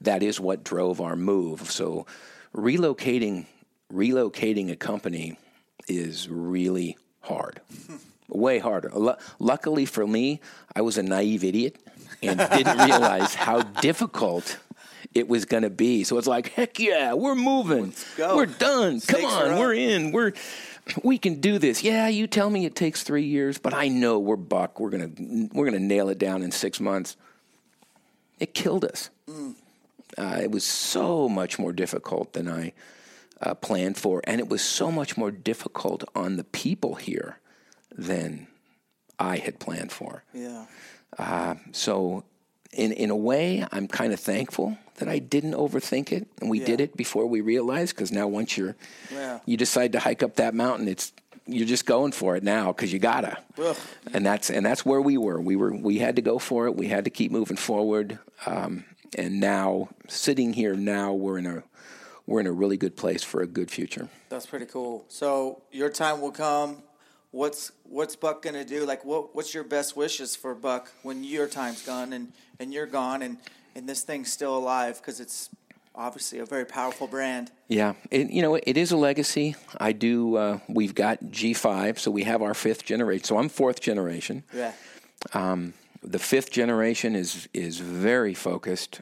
that 0.00 0.22
is 0.22 0.40
what 0.40 0.64
drove 0.64 1.00
our 1.00 1.16
move. 1.16 1.70
So 1.70 2.06
relocating, 2.54 3.46
relocating 3.92 4.70
a 4.70 4.76
company 4.76 5.38
is 5.88 6.28
really 6.28 6.96
hard, 7.20 7.60
way 8.28 8.58
harder. 8.58 8.90
Lu- 8.90 9.16
luckily 9.38 9.86
for 9.86 10.06
me, 10.06 10.40
I 10.74 10.82
was 10.82 10.98
a 10.98 11.02
naive 11.02 11.44
idiot 11.44 11.76
and 12.22 12.38
didn't 12.38 12.78
realize 12.78 13.34
how 13.46 13.62
difficult 13.62 14.58
it 15.14 15.28
was 15.28 15.44
going 15.44 15.62
to 15.62 15.70
be. 15.70 16.04
So 16.04 16.18
it's 16.18 16.26
like, 16.26 16.52
heck 16.52 16.78
yeah, 16.78 17.12
we're 17.12 17.34
moving, 17.34 17.92
go. 18.16 18.36
we're 18.36 18.46
done. 18.46 19.00
Come 19.00 19.20
Stakes 19.20 19.32
are 19.32 19.52
on, 19.52 19.58
we're 19.58 19.74
in. 19.74 20.12
We're 20.12 20.32
we 21.02 21.18
can 21.18 21.40
do 21.40 21.58
this. 21.58 21.82
Yeah, 21.82 22.08
you 22.08 22.26
tell 22.26 22.50
me 22.50 22.66
it 22.66 22.74
takes 22.74 23.02
three 23.02 23.24
years, 23.24 23.58
but 23.58 23.72
I 23.72 23.88
know 23.88 24.18
we're 24.18 24.36
buck. 24.36 24.80
We're 24.80 24.90
gonna 24.90 25.10
we're 25.52 25.64
gonna 25.64 25.78
nail 25.78 26.08
it 26.08 26.18
down 26.18 26.42
in 26.42 26.50
six 26.50 26.80
months. 26.80 27.16
It 28.38 28.52
killed 28.54 28.84
us. 28.84 29.10
Mm. 29.28 29.54
Uh, 30.16 30.38
it 30.42 30.50
was 30.50 30.64
so 30.64 31.28
much 31.28 31.58
more 31.58 31.72
difficult 31.72 32.32
than 32.32 32.48
I 32.48 32.72
uh, 33.40 33.54
planned 33.54 33.96
for, 33.96 34.20
and 34.24 34.40
it 34.40 34.48
was 34.48 34.62
so 34.62 34.90
much 34.90 35.16
more 35.16 35.30
difficult 35.30 36.04
on 36.14 36.36
the 36.36 36.44
people 36.44 36.94
here 36.94 37.38
than 37.96 38.46
I 39.18 39.36
had 39.38 39.58
planned 39.58 39.92
for. 39.92 40.22
Yeah. 40.32 40.66
So, 41.72 42.24
in 42.72 42.92
in 42.92 43.10
a 43.10 43.16
way, 43.16 43.64
I'm 43.72 43.88
kind 43.88 44.12
of 44.12 44.20
thankful 44.20 44.78
that 44.96 45.08
I 45.08 45.18
didn't 45.18 45.54
overthink 45.54 46.12
it, 46.12 46.26
and 46.40 46.48
we 46.50 46.60
did 46.60 46.80
it 46.80 46.96
before 46.96 47.26
we 47.26 47.40
realized. 47.40 47.94
Because 47.96 48.12
now, 48.12 48.26
once 48.28 48.56
you're 48.56 48.76
Yeah. 49.12 49.40
you 49.46 49.56
decide 49.56 49.92
to 49.92 50.00
hike 50.00 50.22
up 50.22 50.36
that 50.36 50.54
mountain, 50.54 50.88
it's 50.88 51.12
you're 51.46 51.66
just 51.68 51.86
going 51.86 52.12
for 52.12 52.36
it 52.36 52.42
now 52.42 52.72
because 52.72 52.92
you 52.92 52.98
gotta. 52.98 53.38
Ugh. 53.58 53.76
And 54.12 54.24
that's 54.24 54.50
and 54.50 54.64
that's 54.64 54.84
where 54.86 55.00
we 55.00 55.18
were. 55.18 55.40
We 55.40 55.56
were 55.56 55.72
we 55.72 55.98
had 55.98 56.16
to 56.16 56.22
go 56.22 56.38
for 56.38 56.66
it. 56.66 56.76
We 56.76 56.88
had 56.88 57.04
to 57.04 57.10
keep 57.10 57.30
moving 57.30 57.56
forward. 57.56 58.18
Um, 58.46 58.84
and 59.16 59.40
now, 59.40 59.88
sitting 60.08 60.52
here 60.52 60.74
now, 60.74 61.12
we're 61.12 61.38
in 61.38 61.46
a 61.46 61.62
we're 62.26 62.40
in 62.40 62.46
a 62.46 62.52
really 62.52 62.76
good 62.76 62.96
place 62.96 63.22
for 63.22 63.42
a 63.42 63.46
good 63.46 63.70
future. 63.70 64.08
That's 64.30 64.46
pretty 64.46 64.66
cool. 64.66 65.04
So 65.08 65.62
your 65.70 65.90
time 65.90 66.20
will 66.20 66.32
come. 66.32 66.82
What's 67.30 67.72
what's 67.84 68.16
Buck 68.16 68.42
gonna 68.42 68.64
do? 68.64 68.86
Like, 68.86 69.04
what 69.04 69.34
what's 69.34 69.52
your 69.52 69.64
best 69.64 69.96
wishes 69.96 70.36
for 70.36 70.54
Buck 70.54 70.90
when 71.02 71.24
your 71.24 71.46
time's 71.46 71.82
gone 71.82 72.12
and 72.12 72.32
and 72.58 72.72
you're 72.72 72.86
gone 72.86 73.22
and 73.22 73.38
and 73.74 73.88
this 73.88 74.02
thing's 74.02 74.32
still 74.32 74.56
alive 74.56 74.98
because 74.98 75.20
it's 75.20 75.50
obviously 75.94 76.38
a 76.38 76.46
very 76.46 76.64
powerful 76.64 77.06
brand. 77.06 77.50
Yeah, 77.68 77.94
it, 78.10 78.30
you 78.30 78.42
know, 78.42 78.54
it 78.56 78.76
is 78.76 78.92
a 78.92 78.96
legacy. 78.96 79.56
I 79.78 79.92
do. 79.92 80.36
Uh, 80.36 80.58
we've 80.68 80.94
got 80.94 81.20
G5, 81.20 81.98
so 81.98 82.10
we 82.10 82.24
have 82.24 82.42
our 82.42 82.54
fifth 82.54 82.84
generation. 82.84 83.24
So 83.24 83.38
I'm 83.38 83.48
fourth 83.48 83.80
generation. 83.80 84.44
Yeah. 84.52 84.72
The 86.04 86.18
fifth 86.18 86.50
generation 86.50 87.16
is 87.16 87.48
is 87.54 87.78
very 87.78 88.34
focused. 88.34 89.00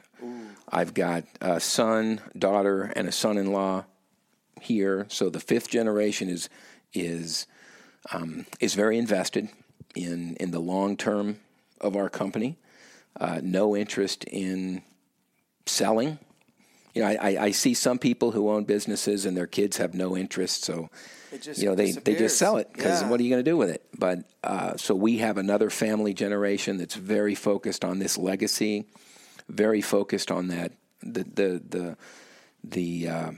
I've 0.69 0.93
got 0.93 1.25
a 1.41 1.59
son, 1.59 2.21
daughter, 2.37 2.91
and 2.95 3.07
a 3.07 3.11
son-in-law 3.11 3.85
here. 4.61 5.05
So 5.09 5.29
the 5.29 5.39
fifth 5.39 5.69
generation 5.69 6.29
is 6.29 6.49
is 6.93 7.45
um, 8.11 8.45
is 8.59 8.73
very 8.73 8.97
invested 8.97 9.49
in 9.95 10.35
in 10.39 10.51
the 10.51 10.59
long 10.59 10.97
term 10.97 11.39
of 11.81 11.95
our 11.95 12.09
company. 12.09 12.57
Uh, 13.19 13.39
no 13.43 13.75
interest 13.75 14.23
in 14.25 14.81
selling. 15.65 16.19
You 16.93 17.01
know, 17.01 17.07
I, 17.07 17.45
I, 17.45 17.51
see 17.51 17.73
some 17.73 17.97
people 17.97 18.31
who 18.31 18.51
own 18.51 18.65
businesses 18.65 19.25
and 19.25 19.35
their 19.35 19.47
kids 19.47 19.77
have 19.77 19.95
no 19.95 20.15
interest, 20.15 20.63
so 20.63 20.89
just 21.41 21.59
you 21.59 21.67
know 21.67 21.73
they, 21.73 21.91
they 21.91 22.15
just 22.15 22.37
sell 22.37 22.57
it 22.57 22.71
because 22.71 23.01
Yeah. 23.01 23.09
what 23.09 23.19
are 23.19 23.23
you 23.23 23.31
going 23.31 23.43
to 23.43 23.49
do 23.49 23.57
with 23.57 23.69
it? 23.69 23.83
But 23.97 24.19
uh, 24.43 24.77
so 24.77 24.93
we 24.93 25.17
have 25.17 25.37
another 25.37 25.71
family 25.71 26.13
generation 26.13 26.77
that's 26.77 26.95
very 26.95 27.33
focused 27.33 27.83
on 27.83 27.97
this 27.97 28.17
legacy, 28.17 28.85
very 29.49 29.81
focused 29.81 30.29
on 30.29 30.49
that 30.49 30.73
the 31.01 31.23
the 31.23 31.61
the 31.67 31.97
the 32.63 33.07
uh, 33.07 33.31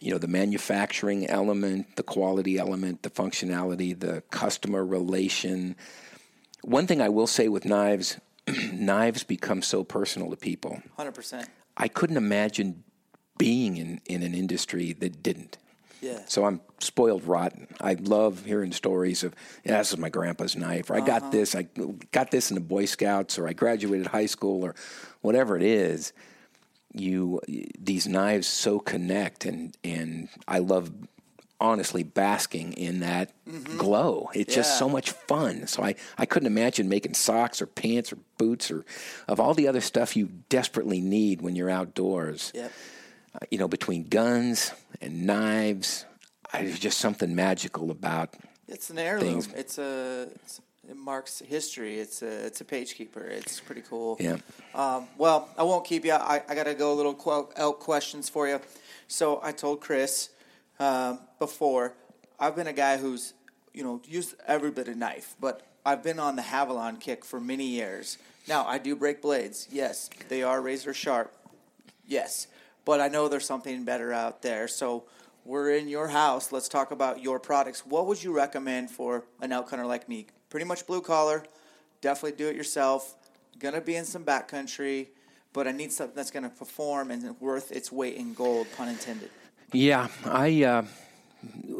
you 0.00 0.10
know 0.10 0.18
the 0.18 0.28
manufacturing 0.28 1.26
element, 1.26 1.96
the 1.96 2.02
quality 2.02 2.58
element, 2.58 3.02
the 3.02 3.10
functionality, 3.10 3.98
the 3.98 4.22
customer 4.30 4.84
relation. 4.84 5.76
One 6.62 6.86
thing 6.86 7.00
I 7.00 7.08
will 7.08 7.26
say 7.28 7.48
with 7.48 7.64
knives, 7.64 8.18
knives 8.72 9.22
become 9.22 9.62
so 9.62 9.84
personal 9.84 10.30
to 10.30 10.36
people. 10.36 10.82
Hundred 10.96 11.12
percent. 11.12 11.48
I 11.76 11.88
couldn't 11.88 12.16
imagine 12.16 12.84
being 13.38 13.76
in, 13.76 14.00
in 14.06 14.22
an 14.22 14.34
industry 14.34 14.92
that 14.94 15.22
didn't. 15.22 15.58
Yeah. 16.00 16.20
So 16.26 16.44
I'm 16.44 16.60
spoiled 16.78 17.24
rotten. 17.24 17.68
I 17.80 17.94
love 17.94 18.44
hearing 18.44 18.72
stories 18.72 19.24
of, 19.24 19.34
yeah, 19.64 19.78
this 19.78 19.92
is 19.92 19.98
my 19.98 20.08
grandpa's 20.08 20.54
knife, 20.54 20.90
or 20.90 20.94
I 20.94 21.00
got 21.00 21.22
uh-huh. 21.22 21.30
this, 21.30 21.54
I 21.54 21.68
got 22.12 22.30
this 22.30 22.50
in 22.50 22.54
the 22.54 22.60
Boy 22.60 22.84
Scouts, 22.84 23.38
or 23.38 23.48
I 23.48 23.52
graduated 23.52 24.08
high 24.08 24.26
school, 24.26 24.64
or 24.64 24.74
whatever 25.22 25.56
it 25.56 25.62
is. 25.62 26.12
You 26.92 27.40
these 27.46 28.06
knives 28.06 28.46
so 28.46 28.78
connect, 28.78 29.44
and 29.44 29.76
and 29.84 30.28
I 30.48 30.60
love 30.60 30.90
honestly 31.60 32.02
basking 32.02 32.72
in 32.74 33.00
that 33.00 33.32
mm-hmm. 33.48 33.76
glow. 33.76 34.30
It's 34.34 34.54
just 34.54 34.78
so 34.78 34.88
much 34.88 35.10
fun. 35.10 35.66
So 35.66 35.82
I, 35.82 35.94
I 36.18 36.26
couldn't 36.26 36.46
imagine 36.46 36.88
making 36.88 37.14
socks 37.14 37.62
or 37.62 37.66
pants 37.66 38.12
or 38.12 38.18
boots 38.38 38.70
or 38.70 38.84
of 39.26 39.40
all 39.40 39.54
the 39.54 39.68
other 39.68 39.80
stuff 39.80 40.16
you 40.16 40.30
desperately 40.48 41.00
need 41.00 41.40
when 41.40 41.56
you're 41.56 41.70
outdoors 41.70 42.52
Yep. 42.54 42.72
Uh, 43.36 43.44
you 43.50 43.58
know, 43.58 43.68
between 43.68 44.04
guns 44.08 44.72
and 45.00 45.26
knives, 45.26 46.06
I, 46.52 46.62
there's 46.62 46.78
just 46.78 46.98
something 46.98 47.34
magical 47.34 47.90
about. 47.90 48.34
It's 48.66 48.88
an 48.88 48.98
heirloom. 48.98 49.42
Things. 49.42 49.48
It's 49.54 49.78
a. 49.78 50.28
It's, 50.36 50.60
it 50.88 50.96
marks 50.96 51.40
history. 51.40 51.98
It's 51.98 52.22
a. 52.22 52.46
It's 52.46 52.60
a 52.60 52.64
page 52.64 52.94
keeper. 52.94 53.20
It's 53.20 53.60
pretty 53.60 53.82
cool. 53.82 54.16
Yeah. 54.18 54.36
Um, 54.74 55.08
well, 55.18 55.48
I 55.58 55.64
won't 55.64 55.84
keep 55.84 56.04
you. 56.04 56.12
I, 56.12 56.42
I 56.48 56.54
got 56.54 56.64
to 56.64 56.74
go 56.74 56.92
a 56.92 56.96
little 56.96 57.14
qu- 57.14 57.48
elk 57.56 57.80
questions 57.80 58.28
for 58.28 58.48
you. 58.48 58.60
So 59.08 59.40
I 59.42 59.52
told 59.52 59.80
Chris 59.80 60.30
um, 60.78 61.20
before, 61.38 61.94
I've 62.40 62.56
been 62.56 62.66
a 62.68 62.72
guy 62.72 62.96
who's, 62.96 63.34
you 63.72 63.84
know, 63.84 64.00
used 64.04 64.34
every 64.46 64.70
bit 64.70 64.88
of 64.88 64.96
knife, 64.96 65.36
but 65.40 65.62
I've 65.84 66.02
been 66.02 66.18
on 66.18 66.36
the 66.36 66.42
Havalon 66.42 67.00
kick 67.00 67.24
for 67.24 67.40
many 67.40 67.66
years. 67.66 68.18
Now, 68.48 68.64
I 68.66 68.78
do 68.78 68.96
break 68.96 69.22
blades. 69.22 69.68
Yes, 69.70 70.08
they 70.28 70.42
are 70.42 70.60
razor 70.60 70.94
sharp. 70.94 71.36
Yes, 72.06 72.46
but 72.86 73.00
I 73.00 73.08
know 73.08 73.28
there's 73.28 73.44
something 73.44 73.84
better 73.84 74.14
out 74.14 74.40
there. 74.40 74.66
So 74.68 75.04
we're 75.44 75.72
in 75.72 75.88
your 75.88 76.08
house. 76.08 76.52
Let's 76.52 76.68
talk 76.68 76.92
about 76.92 77.22
your 77.22 77.38
products. 77.38 77.84
What 77.84 78.06
would 78.06 78.22
you 78.22 78.34
recommend 78.34 78.90
for 78.90 79.24
an 79.42 79.52
elk 79.52 79.68
hunter 79.68 79.84
like 79.84 80.08
me? 80.08 80.28
Pretty 80.48 80.64
much 80.64 80.86
blue 80.86 81.02
collar. 81.02 81.44
Definitely 82.00 82.38
do 82.38 82.48
it 82.48 82.56
yourself. 82.56 83.16
Gonna 83.58 83.80
be 83.80 83.96
in 83.96 84.04
some 84.04 84.24
backcountry, 84.24 85.08
but 85.52 85.66
I 85.66 85.72
need 85.72 85.92
something 85.92 86.14
that's 86.14 86.30
gonna 86.30 86.48
perform 86.48 87.10
and 87.10 87.38
worth 87.40 87.72
its 87.72 87.90
weight 87.90 88.16
in 88.16 88.32
gold, 88.32 88.68
pun 88.76 88.88
intended. 88.88 89.30
Yeah, 89.72 90.08
I. 90.24 90.62
Uh, 90.62 90.84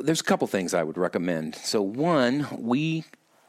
there's 0.03 0.21
a 0.21 0.25
couple 0.25 0.47
things 0.47 0.75
I 0.75 0.83
would 0.83 0.99
recommend. 0.99 1.55
So 1.55 1.83
one, 1.83 2.47
we 2.59 3.05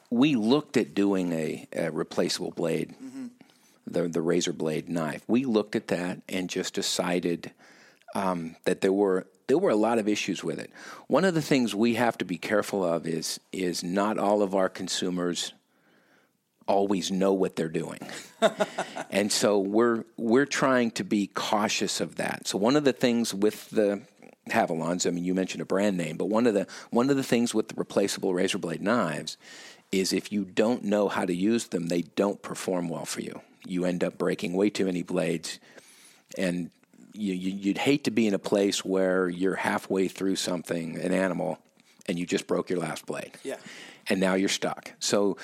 we 0.10 0.36
looked 0.36 0.78
at 0.78 0.94
doing 0.94 1.34
a, 1.34 1.68
a 1.74 1.92
replaceable 1.92 2.52
blade, 2.52 2.96
the 3.90 4.08
the 4.08 4.22
razor 4.22 4.54
blade 4.54 4.90
knife. 4.90 5.24
We 5.28 5.46
looked 5.46 5.76
at 5.76 5.88
that 5.88 6.22
and 6.30 6.50
just 6.50 6.74
decided 6.74 7.52
um, 8.16 8.56
that 8.66 8.82
there 8.82 8.94
were 8.94 9.28
there 9.48 9.58
were 9.58 9.70
a 9.70 9.76
lot 9.76 9.98
of 9.98 10.08
issues 10.08 10.44
with 10.44 10.60
it. 10.60 10.72
One 11.08 11.26
of 11.26 11.34
the 11.34 11.42
things 11.42 11.74
we 11.74 11.96
have 11.96 12.18
to 12.20 12.26
be 12.26 12.38
careful 12.38 12.84
of 12.84 13.08
is 13.08 13.40
is 13.52 13.84
not 13.84 14.18
all 14.18 14.42
of 14.42 14.56
our 14.56 14.70
consumers 14.70 15.54
always 16.68 17.12
know 17.12 17.34
what 17.34 17.56
they're 17.56 17.70
doing. 17.70 18.00
and 19.10 19.32
so 19.32 19.60
we're 19.60 20.04
we're 20.18 20.46
trying 20.46 20.92
to 20.92 21.04
be 21.04 21.28
cautious 21.28 22.02
of 22.02 22.16
that. 22.16 22.48
So 22.48 22.58
one 22.58 22.76
of 22.76 22.84
the 22.84 22.94
things 22.94 23.34
with 23.34 23.70
the 23.70 24.02
Havalons, 24.50 25.08
I 25.08 25.12
mean 25.12 25.24
you 25.24 25.34
mentioned 25.34 25.62
a 25.62 25.66
brand 25.66 25.98
name, 25.98 26.18
but 26.18 26.26
one 26.26 26.46
of 26.46 26.54
the 26.54 26.68
one 26.90 27.10
of 27.10 27.16
the 27.16 27.24
things 27.24 27.54
with 27.54 27.70
the 27.70 27.76
replaceable 27.76 28.34
razor 28.34 28.58
blade 28.58 28.82
knives 28.82 29.38
is 29.92 30.12
if 30.12 30.32
you 30.32 30.44
don't 30.44 30.84
know 30.84 31.08
how 31.08 31.26
to 31.26 31.34
use 31.34 31.68
them, 31.68 31.88
they 31.88 32.02
don't 32.02 32.42
perform 32.42 32.90
well 32.90 33.06
for 33.06 33.22
you. 33.22 33.42
You 33.66 33.86
end 33.86 34.04
up 34.04 34.18
breaking 34.18 34.54
way 34.54 34.70
too 34.70 34.86
many 34.86 35.04
blades 35.04 35.60
and 36.38 36.70
you, 37.14 37.34
you, 37.34 37.52
you'd 37.52 37.78
hate 37.78 38.04
to 38.06 38.12
be 38.12 38.28
in 38.28 38.34
a 38.34 38.40
place 38.40 38.86
where 38.86 39.28
you're 39.28 39.56
halfway 39.56 40.08
through 40.08 40.36
something, 40.36 40.98
an 41.00 41.12
animal, 41.12 41.58
and 42.08 42.18
you 42.20 42.26
just 42.26 42.48
broke 42.48 42.70
your 42.70 42.80
last 42.80 43.06
blade. 43.06 43.32
Yeah. 43.44 43.58
And 44.08 44.20
now 44.20 44.36
you're 44.36 44.50
stuck. 44.50 44.94
So 45.00 45.38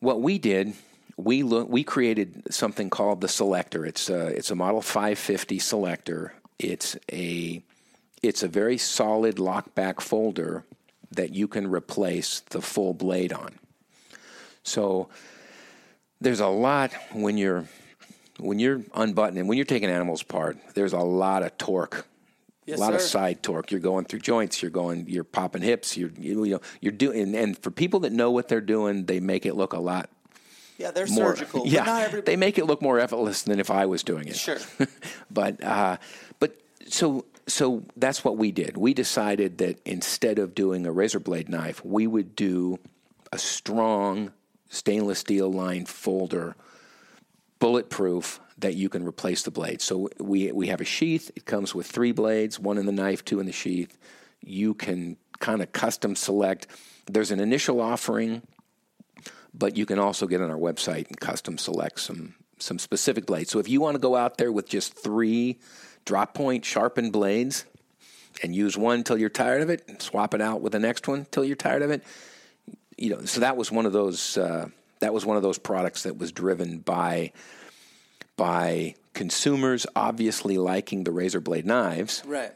what 0.00 0.20
we 0.20 0.38
did, 0.38 0.74
we 1.16 1.42
look, 1.42 1.68
we 1.68 1.82
created 1.82 2.52
something 2.52 2.90
called 2.90 3.20
the 3.20 3.28
selector. 3.28 3.84
It's 3.86 4.08
a, 4.08 4.26
it's 4.26 4.50
a 4.50 4.54
model 4.54 4.82
550 4.82 5.58
selector. 5.58 6.34
It's 6.58 6.96
a 7.10 7.62
it's 8.20 8.42
a 8.42 8.48
very 8.48 8.78
solid 8.78 9.36
lockback 9.36 10.00
folder 10.00 10.64
that 11.12 11.32
you 11.32 11.46
can 11.46 11.70
replace 11.70 12.40
the 12.50 12.60
full 12.60 12.92
blade 12.92 13.32
on. 13.32 13.60
So 14.64 15.08
there's 16.20 16.40
a 16.40 16.46
lot 16.48 16.92
when 17.12 17.36
you're 17.38 17.64
when 18.38 18.58
you're 18.58 18.82
unbuttoning 18.94 19.46
when 19.46 19.56
you're 19.56 19.64
taking 19.64 19.88
animals 19.90 20.22
apart. 20.22 20.56
There's 20.74 20.92
a 20.92 20.98
lot 20.98 21.42
of 21.42 21.56
torque. 21.58 22.06
Yes, 22.66 22.78
a 22.78 22.80
lot 22.82 22.94
of 22.94 23.00
side 23.00 23.42
torque. 23.42 23.70
You're 23.70 23.80
going 23.80 24.04
through 24.04 24.18
joints. 24.20 24.60
You're 24.60 24.70
going. 24.70 25.06
You're 25.08 25.24
popping 25.24 25.62
hips. 25.62 25.96
You're 25.96 26.10
you 26.18 26.34
know 26.34 26.60
you're 26.80 26.92
doing. 26.92 27.34
And, 27.34 27.58
for 27.58 27.70
people 27.70 28.00
that 28.00 28.12
know 28.12 28.30
what 28.30 28.48
they're 28.48 28.60
doing, 28.60 29.06
they 29.06 29.20
make 29.20 29.46
it 29.46 29.54
look 29.54 29.72
a 29.72 29.78
lot 29.80 30.10
Yeah, 30.76 30.90
they're 30.90 31.06
more. 31.06 31.34
surgical. 31.34 31.62
Yeah, 31.66 31.84
but 31.84 31.90
not 31.90 32.02
everybody. 32.02 32.32
they 32.32 32.36
make 32.36 32.58
it 32.58 32.66
look 32.66 32.82
more 32.82 32.98
effortless 33.00 33.42
than 33.42 33.58
if 33.58 33.70
I 33.70 33.86
was 33.86 34.02
doing 34.02 34.28
it. 34.28 34.36
Sure. 34.36 34.58
but 35.30 35.62
uh, 35.64 35.96
but 36.40 36.60
so 36.86 37.24
so 37.46 37.84
that's 37.96 38.22
what 38.22 38.36
we 38.36 38.52
did. 38.52 38.76
We 38.76 38.92
decided 38.92 39.56
that 39.58 39.80
instead 39.86 40.38
of 40.38 40.54
doing 40.54 40.84
a 40.84 40.92
razor 40.92 41.20
blade 41.20 41.48
knife, 41.48 41.82
we 41.82 42.06
would 42.06 42.36
do 42.36 42.78
a 43.32 43.38
strong 43.38 44.32
stainless 44.68 45.18
steel 45.20 45.50
lined 45.50 45.88
folder, 45.88 46.56
bulletproof 47.58 48.40
that 48.58 48.74
you 48.74 48.88
can 48.88 49.04
replace 49.04 49.42
the 49.42 49.50
blade. 49.50 49.80
So 49.80 50.08
we 50.18 50.50
we 50.52 50.68
have 50.68 50.80
a 50.80 50.84
sheath. 50.84 51.30
It 51.36 51.44
comes 51.44 51.74
with 51.74 51.86
three 51.86 52.12
blades, 52.12 52.58
one 52.58 52.78
in 52.78 52.86
the 52.86 52.92
knife, 52.92 53.24
two 53.24 53.40
in 53.40 53.46
the 53.46 53.52
sheath. 53.52 53.96
You 54.40 54.74
can 54.74 55.16
kind 55.40 55.62
of 55.62 55.72
custom 55.72 56.16
select. 56.16 56.66
There's 57.06 57.30
an 57.30 57.40
initial 57.40 57.80
offering 57.80 58.42
but 59.54 59.76
you 59.76 59.86
can 59.86 59.98
also 59.98 60.26
get 60.26 60.40
on 60.40 60.50
our 60.50 60.56
website 60.56 61.08
and 61.08 61.18
custom 61.20 61.58
select 61.58 62.00
some 62.00 62.34
some 62.60 62.78
specific 62.78 63.26
blades. 63.26 63.50
So 63.50 63.60
if 63.60 63.68
you 63.68 63.80
want 63.80 63.94
to 63.94 64.00
go 64.00 64.16
out 64.16 64.36
there 64.38 64.50
with 64.50 64.68
just 64.68 64.94
three 64.94 65.58
drop 66.04 66.34
point 66.34 66.64
sharpened 66.64 67.12
blades 67.12 67.64
and 68.42 68.54
use 68.54 68.76
one 68.76 69.04
till 69.04 69.18
you're 69.18 69.28
tired 69.28 69.62
of 69.62 69.70
it, 69.70 69.84
and 69.88 70.00
swap 70.00 70.34
it 70.34 70.40
out 70.40 70.60
with 70.60 70.72
the 70.72 70.78
next 70.78 71.08
one 71.08 71.26
till 71.30 71.44
you're 71.44 71.56
tired 71.56 71.82
of 71.82 71.90
it, 71.90 72.02
you 72.98 73.10
know. 73.10 73.24
So 73.24 73.40
that 73.40 73.56
was 73.56 73.70
one 73.70 73.86
of 73.86 73.92
those 73.92 74.36
uh, 74.36 74.68
that 75.00 75.12
was 75.14 75.24
one 75.24 75.36
of 75.36 75.42
those 75.42 75.58
products 75.58 76.02
that 76.02 76.18
was 76.18 76.32
driven 76.32 76.78
by 76.78 77.32
by 78.36 78.94
consumers 79.14 79.86
obviously 79.96 80.58
liking 80.58 81.04
the 81.04 81.10
razor 81.10 81.40
blade 81.40 81.66
knives, 81.66 82.22
right. 82.24 82.52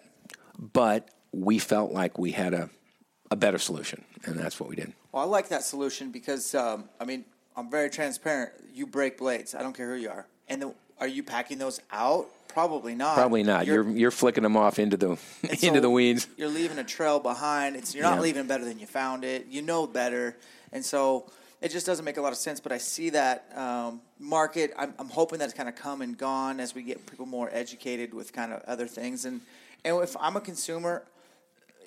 but 0.72 1.08
we 1.32 1.58
felt 1.58 1.92
like 1.92 2.18
we 2.18 2.32
had 2.32 2.54
a 2.54 2.70
a 3.30 3.36
better 3.36 3.58
solution, 3.58 4.04
and 4.24 4.38
that's 4.38 4.60
what 4.60 4.68
we 4.68 4.76
did. 4.76 4.92
Well, 5.10 5.22
I 5.22 5.26
like 5.26 5.48
that 5.48 5.64
solution 5.64 6.10
because 6.10 6.54
um, 6.54 6.88
I 7.00 7.04
mean 7.04 7.24
I'm 7.56 7.70
very 7.70 7.90
transparent. 7.90 8.52
You 8.72 8.86
break 8.86 9.18
blades. 9.18 9.54
I 9.54 9.62
don't 9.62 9.76
care 9.76 9.94
who 9.94 10.00
you 10.00 10.10
are. 10.10 10.26
And 10.48 10.62
the, 10.62 10.74
are 11.02 11.08
you 11.08 11.24
packing 11.24 11.58
those 11.58 11.80
out? 11.90 12.28
Probably 12.46 12.94
not. 12.94 13.16
Probably 13.16 13.42
not. 13.42 13.66
You're 13.66 13.88
you're, 13.90 14.12
flicking 14.12 14.44
them 14.44 14.56
off 14.56 14.78
into 14.78 14.96
the 14.96 15.18
into 15.42 15.56
so 15.56 15.80
the 15.80 15.90
weeds. 15.90 16.28
You're 16.36 16.48
leaving 16.48 16.78
a 16.78 16.84
trail 16.84 17.18
behind. 17.18 17.74
It's 17.74 17.92
you're 17.92 18.04
not 18.04 18.16
Yeah. 18.16 18.20
leaving 18.20 18.46
better 18.46 18.64
than 18.64 18.78
you 18.78 18.86
found 18.86 19.24
it. 19.24 19.46
You 19.50 19.62
know 19.62 19.88
better, 19.88 20.36
and 20.70 20.84
so 20.84 21.28
it 21.60 21.72
just 21.72 21.86
doesn't 21.86 22.04
make 22.04 22.18
a 22.18 22.22
lot 22.22 22.30
of 22.30 22.38
sense. 22.38 22.60
But 22.60 22.70
I 22.70 22.78
see 22.78 23.10
that 23.10 23.46
um, 23.56 24.00
market. 24.20 24.72
I'm, 24.78 24.94
I'm 24.96 25.08
hoping 25.08 25.40
that's 25.40 25.54
kind 25.54 25.68
of 25.68 25.74
come 25.74 26.02
and 26.02 26.16
gone 26.16 26.60
as 26.60 26.72
we 26.72 26.82
get 26.84 27.04
people 27.04 27.26
more 27.26 27.50
educated 27.52 28.14
with 28.14 28.32
kind 28.32 28.52
of 28.52 28.62
other 28.68 28.86
things. 28.86 29.24
And 29.24 29.40
and 29.84 30.00
if 30.00 30.16
I'm 30.20 30.36
a 30.36 30.40
consumer, 30.40 31.02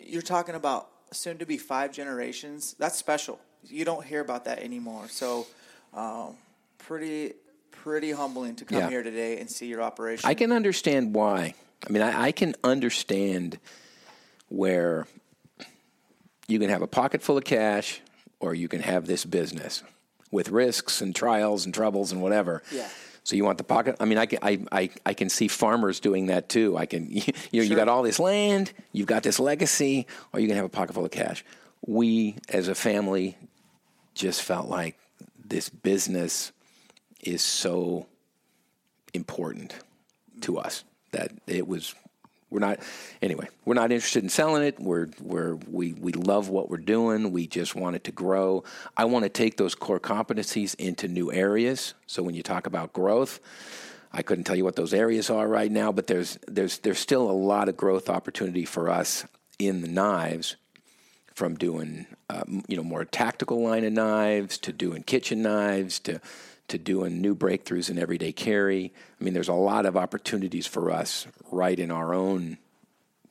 you're 0.02 0.22
talking 0.22 0.56
about 0.56 0.90
soon 1.12 1.38
to 1.38 1.46
be 1.46 1.58
five 1.58 1.94
generations. 1.94 2.76
That's 2.78 2.98
special. 2.98 3.40
You 3.64 3.86
don't 3.86 4.04
hear 4.04 4.20
about 4.20 4.44
that 4.44 4.60
anymore. 4.60 5.08
So 5.08 5.48
um, 5.94 6.36
pretty 6.80 7.34
pretty 7.86 8.10
humbling 8.10 8.56
to 8.56 8.66
come 8.66 8.80
Yeah. 8.80 8.90
here 8.90 9.04
today 9.04 9.38
and 9.40 9.48
see 9.48 9.68
your 9.68 9.84
operation. 9.84 10.28
I 10.28 10.34
can 10.34 10.52
understand 10.52 11.14
why. 11.14 11.54
I 11.88 11.92
mean, 11.92 12.02
I, 12.02 12.24
I 12.24 12.32
can 12.32 12.56
understand 12.64 13.60
where 14.50 15.06
you 16.48 16.58
can 16.58 16.72
have 16.72 16.82
a 16.82 16.88
pocket 16.88 17.22
full 17.22 17.38
of 17.38 17.44
cash 17.44 18.02
or 18.40 18.56
you 18.56 18.68
can 18.68 18.82
have 18.82 19.06
this 19.06 19.24
business 19.24 19.84
with 20.32 20.50
risks 20.50 21.00
and 21.00 21.16
trials 21.16 21.66
and 21.66 21.76
troubles 21.76 22.12
and 22.12 22.24
whatever. 22.24 22.64
Yeah. 22.72 22.88
So 23.24 23.36
you 23.36 23.46
want 23.46 23.60
the 23.60 23.64
pocket? 23.64 23.98
I 24.00 24.06
mean, 24.06 24.18
I 24.18 24.26
can 24.26 24.40
I, 24.42 24.66
I, 24.72 24.90
I 25.06 25.14
can 25.14 25.30
see 25.30 25.48
farmers 25.48 26.00
doing 26.00 26.26
that 26.26 26.50
too. 26.50 26.76
I 26.76 26.88
can 26.88 27.06
you 27.12 27.22
know 27.54 27.62
you 27.62 27.76
got 27.76 27.88
all 27.88 28.02
this 28.02 28.18
land, 28.18 28.74
you've 28.94 29.06
got 29.06 29.22
this 29.22 29.40
legacy, 29.40 30.08
or 30.34 30.40
you 30.40 30.48
can 30.48 30.56
have 30.56 30.66
a 30.66 30.70
pocket 30.70 30.94
full 30.94 31.06
of 31.06 31.12
cash. 31.12 31.46
We 31.86 32.38
as 32.50 32.68
a 32.68 32.74
family 32.74 33.38
just 34.16 34.42
felt 34.42 34.70
like 34.70 34.98
this 35.46 35.70
business 35.70 36.52
is 37.26 37.42
so 37.42 38.06
important 39.14 39.76
to 40.42 40.58
us 40.58 40.84
that 41.12 41.32
it 41.48 41.68
was 41.68 41.96
we're 42.50 42.60
not 42.60 42.80
anyway 43.22 43.48
we're 43.66 43.74
not 43.74 43.92
interested 43.92 44.24
in 44.24 44.30
selling 44.30 44.64
it. 44.64 44.80
We're 44.80 45.08
we're 45.22 45.56
we 45.56 45.94
we 45.94 46.14
love 46.14 46.50
what 46.50 46.70
we're 46.70 46.78
doing. 46.78 47.32
We 47.32 47.48
just 47.48 47.76
want 47.76 47.96
it 47.96 48.04
to 48.06 48.12
grow. 48.12 48.64
I 48.96 49.06
want 49.06 49.24
to 49.24 49.30
take 49.30 49.58
those 49.58 49.76
core 49.76 50.00
competencies 50.00 50.76
into 50.76 51.08
new 51.08 51.32
areas. 51.32 51.96
So 52.08 52.24
when 52.24 52.36
you 52.36 52.44
talk 52.44 52.68
about 52.68 52.94
growth 52.94 53.40
i 54.16 54.22
couldn't 54.22 54.46
tell 54.46 54.56
you 54.56 54.64
what 54.64 54.78
those 54.78 54.94
areas 54.94 55.30
are 55.30 55.48
right 55.48 55.72
now 55.72 55.92
but 55.92 56.08
there's 56.08 56.40
there's 56.48 56.80
there's 56.80 57.00
still 57.00 57.30
a 57.30 57.34
lot 57.34 57.68
of 57.70 57.76
growth 57.76 58.10
opportunity 58.10 58.64
for 58.64 58.90
us 58.90 59.26
in 59.60 59.82
the 59.82 59.88
knives 59.88 60.56
from 61.34 61.56
doing 61.56 62.06
um, 62.30 62.64
you 62.68 62.78
know 62.78 62.84
more 62.84 63.06
tactical 63.06 63.62
line 63.62 63.84
of 63.84 63.94
knives 63.94 64.58
to 64.58 64.72
doing 64.72 65.04
kitchen 65.04 65.42
knives 65.42 66.00
to 66.00 66.20
to 66.68 66.78
doing 66.78 67.22
new 67.22 67.36
breakthroughs 67.36 67.90
in 67.90 67.98
everyday 67.98 68.32
carry. 68.32 68.94
I 69.20 69.24
mean, 69.24 69.34
there's 69.34 69.48
a 69.48 69.54
lot 69.54 69.86
of 69.86 69.96
opportunities 69.96 70.66
for 70.68 70.92
us 70.92 71.28
right 71.52 71.78
in 71.78 71.92
our 71.92 72.14
own 72.14 72.58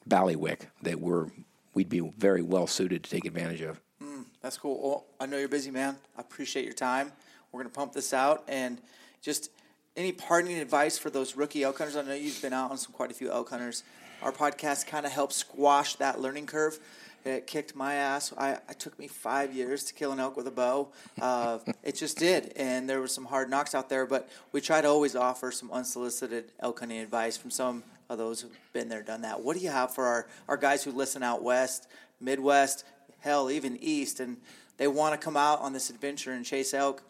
ballywick 0.09 0.67
that 0.83 1.01
we're 1.01 1.29
we'd 1.75 1.89
be 1.89 2.01
very 2.01 2.43
well 2.43 2.67
suited 2.67 3.03
to 3.03 3.11
take 3.11 3.25
advantage 3.25 3.61
of. 3.61 3.81
Mm, 4.03 4.25
that's 4.41 4.57
cool. 4.57 4.81
Well, 4.81 5.07
I 5.19 5.27
know 5.27 5.39
you're 5.39 5.49
busy, 5.49 5.71
man. 5.71 5.97
I 6.17 6.21
appreciate 6.21 6.65
your 6.65 6.75
time. 6.75 7.11
We're 7.51 7.61
going 7.61 7.71
to 7.71 7.77
pump 7.77 7.93
this 7.93 8.13
out 8.13 8.45
and 8.49 8.81
just 9.21 9.51
any 9.97 10.13
parting 10.13 10.57
advice 10.59 10.99
for 10.99 11.11
those 11.11 11.37
rookie 11.37 11.63
elk 11.63 11.79
hunters. 11.79 11.97
I 11.97 12.03
know 12.03 12.15
you've 12.15 12.41
been 12.41 12.53
out 12.53 12.71
on 12.71 12.79
some 12.79 12.93
quite 12.93 13.11
a 13.11 13.15
few 13.15 13.31
elk 13.31 13.51
hunters. 13.51 13.83
Our 14.23 14.33
podcast 14.33 14.87
kind 14.87 15.05
of 15.07 15.13
helps 15.13 15.37
squash 15.37 15.97
that 15.97 16.21
learning 16.21 16.47
curve. 16.47 16.79
It 17.25 17.47
kicked 17.47 17.75
my 17.75 17.95
ass. 17.95 18.33
I, 18.37 18.53
it 18.69 18.79
took 18.79 18.99
me 18.99 19.09
five 19.09 19.55
years 19.55 19.85
to 19.85 19.95
kill 19.95 20.13
an 20.13 20.21
elk 20.21 20.37
with 20.37 20.47
a 20.47 20.51
bow. 20.51 20.89
Uh, 21.21 21.59
it 21.83 21.95
just 21.95 22.19
did, 22.19 22.53
and 22.57 22.89
there 22.89 23.01
were 23.01 23.09
some 23.09 23.25
hard 23.25 23.49
knocks 23.49 23.75
out 23.75 23.89
there. 23.89 24.05
But 24.05 24.29
we 24.53 24.61
try 24.61 24.83
to 24.83 24.89
always 24.89 25.17
offer 25.17 25.51
some 25.51 25.71
unsolicited 25.73 26.53
elk 26.61 26.81
hunting 26.81 26.99
advice 26.99 27.37
from 27.37 27.51
some 27.51 27.83
of 28.11 28.19
those 28.19 28.43
who've 28.43 28.59
been 28.73 28.89
there, 28.91 29.03
done 29.03 29.23
that. 29.23 29.41
What 29.41 29.57
do 29.57 29.63
you 29.63 29.71
have 29.71 29.95
for 29.95 30.05
our, 30.05 30.27
our 30.49 30.57
guys 30.59 30.85
who 30.85 30.93
listen 30.93 31.23
out 31.23 31.43
west, 31.43 31.89
Midwest, 32.21 32.85
hell, 33.21 33.51
even 33.51 33.79
east, 33.81 34.21
and 34.21 34.37
they 34.77 34.87
want 34.87 35.19
to 35.19 35.25
come 35.25 35.37
out 35.37 35.61
on 35.61 35.73
this 35.73 35.89
adventure 35.89 36.33
and 36.33 36.45
chase 36.45 36.75
elk, 36.75 37.03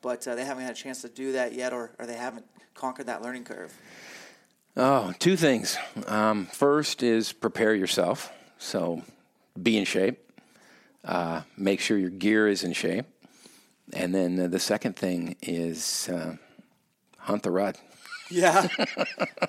but 0.00 0.26
uh, 0.26 0.34
they 0.34 0.44
haven't 0.44 0.64
had 0.64 0.72
a 0.72 0.78
chance 0.78 1.02
to 1.02 1.08
do 1.08 1.32
that 1.32 1.52
yet, 1.52 1.74
or, 1.74 1.90
or 1.98 2.06
they 2.06 2.16
haven't 2.16 2.46
conquered 2.74 3.06
that 3.06 3.20
learning 3.20 3.44
curve. 3.44 3.76
Oh, 4.76 5.12
two 5.18 5.36
things. 5.36 5.76
Um, 6.06 6.46
first 6.46 7.02
is 7.02 7.32
prepare 7.32 7.74
yourself. 7.74 8.32
So 8.58 9.02
be 9.62 9.76
in 9.78 9.84
shape. 9.84 10.18
Uh, 11.04 11.42
make 11.56 11.80
sure 11.80 11.96
your 11.98 12.10
gear 12.10 12.48
is 12.48 12.64
in 12.64 12.72
shape. 12.72 13.06
And 13.92 14.14
then 14.14 14.38
uh, 14.38 14.46
the 14.48 14.58
second 14.58 14.96
thing 14.96 15.36
is 15.42 16.08
uh, 16.08 16.36
hunt 17.18 17.42
the 17.42 17.50
rut. 17.50 17.80
Yeah, 18.30 18.68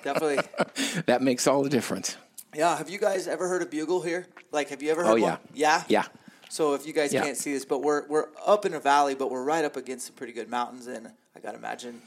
definitely. 0.02 0.38
That 1.06 1.20
makes 1.22 1.46
all 1.46 1.62
the 1.62 1.68
difference. 1.68 2.16
Yeah, 2.54 2.76
have 2.76 2.88
you 2.88 2.98
guys 2.98 3.28
ever 3.28 3.46
heard 3.48 3.62
a 3.62 3.66
bugle 3.66 4.00
here? 4.00 4.26
Like, 4.52 4.70
have 4.70 4.82
you 4.82 4.90
ever 4.90 5.02
heard 5.04 5.10
Oh, 5.18 5.22
one? 5.22 5.22
yeah. 5.22 5.36
Yeah? 5.54 5.84
Yeah. 5.88 6.04
So 6.48 6.74
if 6.74 6.86
you 6.86 6.92
guys 6.92 7.12
Yeah. 7.12 7.22
can't 7.22 7.36
see 7.36 7.52
this, 7.52 7.64
but 7.64 7.80
we're 7.82 8.06
we're 8.08 8.28
up 8.46 8.64
in 8.64 8.74
a 8.74 8.80
valley, 8.80 9.14
but 9.14 9.30
we're 9.30 9.44
right 9.44 9.64
up 9.64 9.76
against 9.76 10.06
some 10.06 10.16
pretty 10.16 10.32
good 10.32 10.48
mountains, 10.48 10.86
and 10.86 11.08
I 11.36 11.40
gotta 11.40 11.58
imagine 11.58 12.00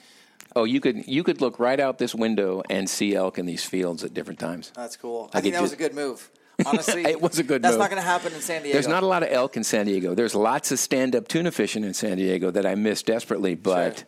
Oh, 0.55 0.65
you 0.65 0.81
could 0.81 1.07
you 1.07 1.23
could 1.23 1.39
look 1.41 1.59
right 1.59 1.79
out 1.79 1.97
this 1.99 2.13
window 2.15 2.61
and 2.69 2.89
see 2.89 3.15
elk 3.15 3.37
in 3.39 3.45
these 3.45 3.63
fields 3.63 4.03
at 4.03 4.13
different 4.13 4.39
times. 4.39 4.71
that's 4.75 4.97
cool. 4.97 5.29
I 5.33 5.37
I, 5.37 5.41
think 5.41 5.53
that 5.53 5.61
was 5.61 5.71
a 5.73 5.77
good 5.77 5.93
move. 5.95 6.29
Honestly, 6.65 7.03
It 7.07 7.21
was 7.21 7.39
a 7.39 7.43
good 7.43 7.61
That's 7.61 7.73
move. 7.73 7.79
not 7.79 7.89
going 7.89 8.01
to 8.01 8.07
happen 8.07 8.33
in 8.33 8.41
San 8.41 8.61
Diego. 8.63 8.73
There's 8.73 8.87
not 8.87 9.03
a 9.03 9.07
lot 9.07 9.23
of 9.23 9.29
elk 9.31 9.57
in 9.57 9.63
San 9.63 9.85
Diego. 9.85 10.13
There's 10.15 10.35
lots 10.35 10.71
of 10.71 10.79
stand-up 10.79 11.27
tuna 11.27 11.51
fishing 11.51 11.83
in 11.83 11.93
San 11.93 12.17
Diego 12.17 12.51
that 12.51 12.65
I 12.65 12.75
miss 12.75 13.01
desperately, 13.03 13.55
but 13.55 13.97
Sure. 13.99 14.05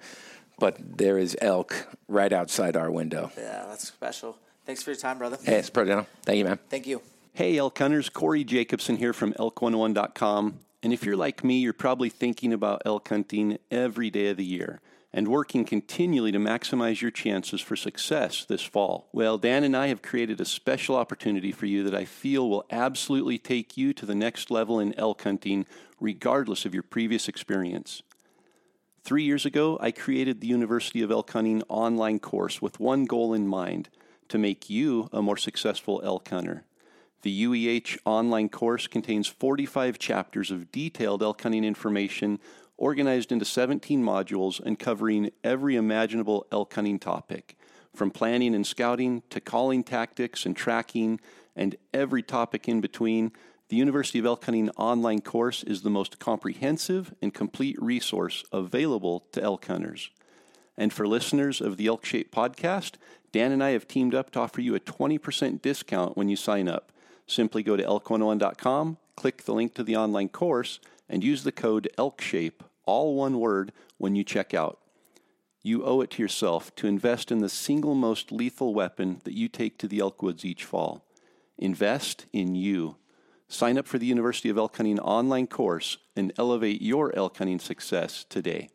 but 0.60 0.78
there 0.98 1.18
is 1.18 1.36
elk 1.42 1.88
right 2.08 2.32
outside 2.32 2.76
our 2.78 2.92
window. 2.92 3.32
Yeah, 3.38 3.66
that's 3.68 3.88
special. 3.88 4.38
Thanks 4.66 4.82
for 4.84 4.92
your 4.92 4.98
time, 5.00 5.18
brother. 5.18 5.38
Hey, 5.44 5.56
it's 5.58 5.70
pretty. 5.70 5.92
Thank 6.24 6.38
you, 6.40 6.46
man. 6.46 6.60
Thank 6.70 6.88
you. 6.88 7.02
Hey, 7.34 7.58
elk 7.58 7.78
hunters, 7.78 8.10
Corey 8.10 8.44
Jacobson 8.44 8.96
here 8.98 9.14
from 9.14 9.34
elk101.com. 9.34 10.60
And 10.84 10.94
if 10.94 11.04
you're 11.04 11.18
like 11.18 11.44
me, 11.44 11.60
you're 11.60 11.74
probably 11.74 12.10
thinking 12.10 12.54
about 12.54 12.82
elk 12.86 13.10
hunting 13.10 13.58
every 13.72 14.10
day 14.10 14.28
of 14.30 14.38
the 14.38 14.46
year 14.46 14.80
and 15.16 15.30
working 15.30 15.64
continually 15.64 16.30
to 16.34 16.38
maximize 16.38 17.00
your 17.00 17.10
chances 17.10 17.62
for 17.62 17.78
success 17.78 18.44
this 18.44 18.62
fall. 18.62 19.08
Well, 19.14 19.38
Dan 19.38 19.64
and 19.64 19.76
I 19.76 19.88
have 19.88 20.02
created 20.02 20.42
a 20.42 20.46
special 20.46 20.98
opportunity 20.98 21.54
for 21.54 21.68
you 21.68 21.86
that 21.86 21.96
I 21.96 22.04
feel 22.04 22.50
will 22.50 22.66
absolutely 22.70 23.38
take 23.38 23.78
you 23.78 23.94
to 23.94 24.06
the 24.06 24.14
next 24.14 24.52
level 24.52 24.78
in 24.78 24.94
elk 25.00 25.24
hunting, 25.24 25.68
regardless 26.02 26.66
of 26.66 26.74
your 26.74 26.84
previous 26.84 27.30
experience. 27.30 28.04
Three 29.04 29.24
years 29.24 29.46
ago, 29.46 29.78
I 29.80 29.92
created 29.92 30.42
the 30.42 30.48
University 30.48 31.02
of 31.02 31.12
Elk 31.12 31.32
Hunting 31.32 31.64
online 31.70 32.20
course 32.20 32.62
with 32.62 32.82
one 32.82 33.06
goal 33.06 33.34
in 33.34 33.48
mind 33.48 33.88
to 34.28 34.38
make 34.38 34.70
you 34.70 35.08
a 35.14 35.22
more 35.22 35.38
successful 35.38 36.02
elk 36.04 36.28
hunter. 36.28 36.66
The 37.22 37.46
UEH 37.46 38.00
online 38.04 38.50
course 38.50 38.86
contains 38.86 39.28
45 39.28 39.98
chapters 39.98 40.52
of 40.52 40.74
detailed 40.74 41.24
elk 41.24 41.42
hunting 41.42 41.64
information 41.64 42.40
organized 42.78 43.32
into 43.32 43.46
17 43.46 44.04
modules 44.04 44.60
and 44.60 44.78
covering 44.78 45.32
every 45.44 45.76
imaginable 45.76 46.46
elk 46.52 46.74
hunting 46.74 47.00
topic, 47.00 47.58
from 47.94 48.12
planning 48.12 48.54
and 48.54 48.68
scouting 48.68 49.24
to 49.30 49.40
calling 49.40 49.84
tactics 49.84 50.46
and 50.46 50.56
tracking 50.56 51.20
and 51.56 51.76
every 51.94 52.22
topic 52.22 52.68
in 52.68 52.82
between. 52.82 53.32
The 53.70 53.78
University 53.78 54.20
of 54.20 54.26
Elk 54.26 54.46
Hunting 54.46 54.70
online 54.72 55.22
course 55.22 55.64
is 55.64 55.82
the 55.82 55.90
most 55.90 56.20
comprehensive 56.20 57.16
and 57.22 57.34
complete 57.34 57.82
resource 57.82 58.44
available 58.52 59.26
to 59.32 59.42
elk 59.42 59.66
hunters. 59.66 60.12
And 60.78 60.94
for 60.94 61.08
listeners 61.08 61.62
of 61.62 61.78
the 61.78 61.88
Elk 61.88 62.06
Shape 62.06 62.32
podcast, 62.34 62.96
Dan 63.32 63.52
and 63.52 63.64
I 63.64 63.72
have 63.72 63.88
teamed 63.88 64.14
up 64.14 64.32
to 64.32 64.40
offer 64.40 64.62
you 64.62 64.76
a 64.76 64.80
20% 64.80 65.62
discount 65.62 66.16
when 66.16 66.30
you 66.30 66.36
sign 66.36 66.68
up. 66.68 66.92
Simply 67.28 67.64
go 67.64 67.76
to 67.76 67.84
elk101.com, 67.84 68.98
click 69.16 69.44
the 69.44 69.54
link 69.54 69.74
to 69.76 69.84
the 69.84 69.96
online 69.96 70.30
course, 70.30 70.80
and 71.10 71.24
use 71.24 71.44
the 71.44 71.52
code 71.52 71.90
ELKSHAPE, 71.98 72.62
all 72.86 73.16
one 73.16 73.40
word, 73.40 73.72
when 73.98 74.16
you 74.16 74.24
check 74.24 74.54
out. 74.54 74.80
You 75.64 75.84
owe 75.84 76.02
it 76.02 76.12
to 76.12 76.22
yourself 76.22 76.76
to 76.76 76.88
invest 76.88 77.32
in 77.32 77.40
the 77.40 77.50
single 77.50 77.96
most 77.96 78.32
lethal 78.32 78.74
weapon 78.74 79.22
that 79.24 79.34
you 79.34 79.48
take 79.48 79.80
to 79.80 79.88
the 79.88 80.00
elk 80.00 80.22
woods 80.22 80.46
each 80.46 80.64
fall. 80.64 81.06
Invest 81.58 82.26
in 82.34 82.56
you. 82.56 82.98
Sign 83.48 83.78
up 83.78 83.88
for 83.88 83.98
the 83.98 84.06
University 84.06 84.50
of 84.50 84.58
Elk 84.58 84.78
Hunting 84.78 85.00
online 85.00 85.48
course 85.48 85.98
and 86.16 86.34
elevate 86.38 86.82
your 86.82 87.16
elk 87.16 87.38
hunting 87.38 87.60
success 87.60 88.26
today. 88.30 88.70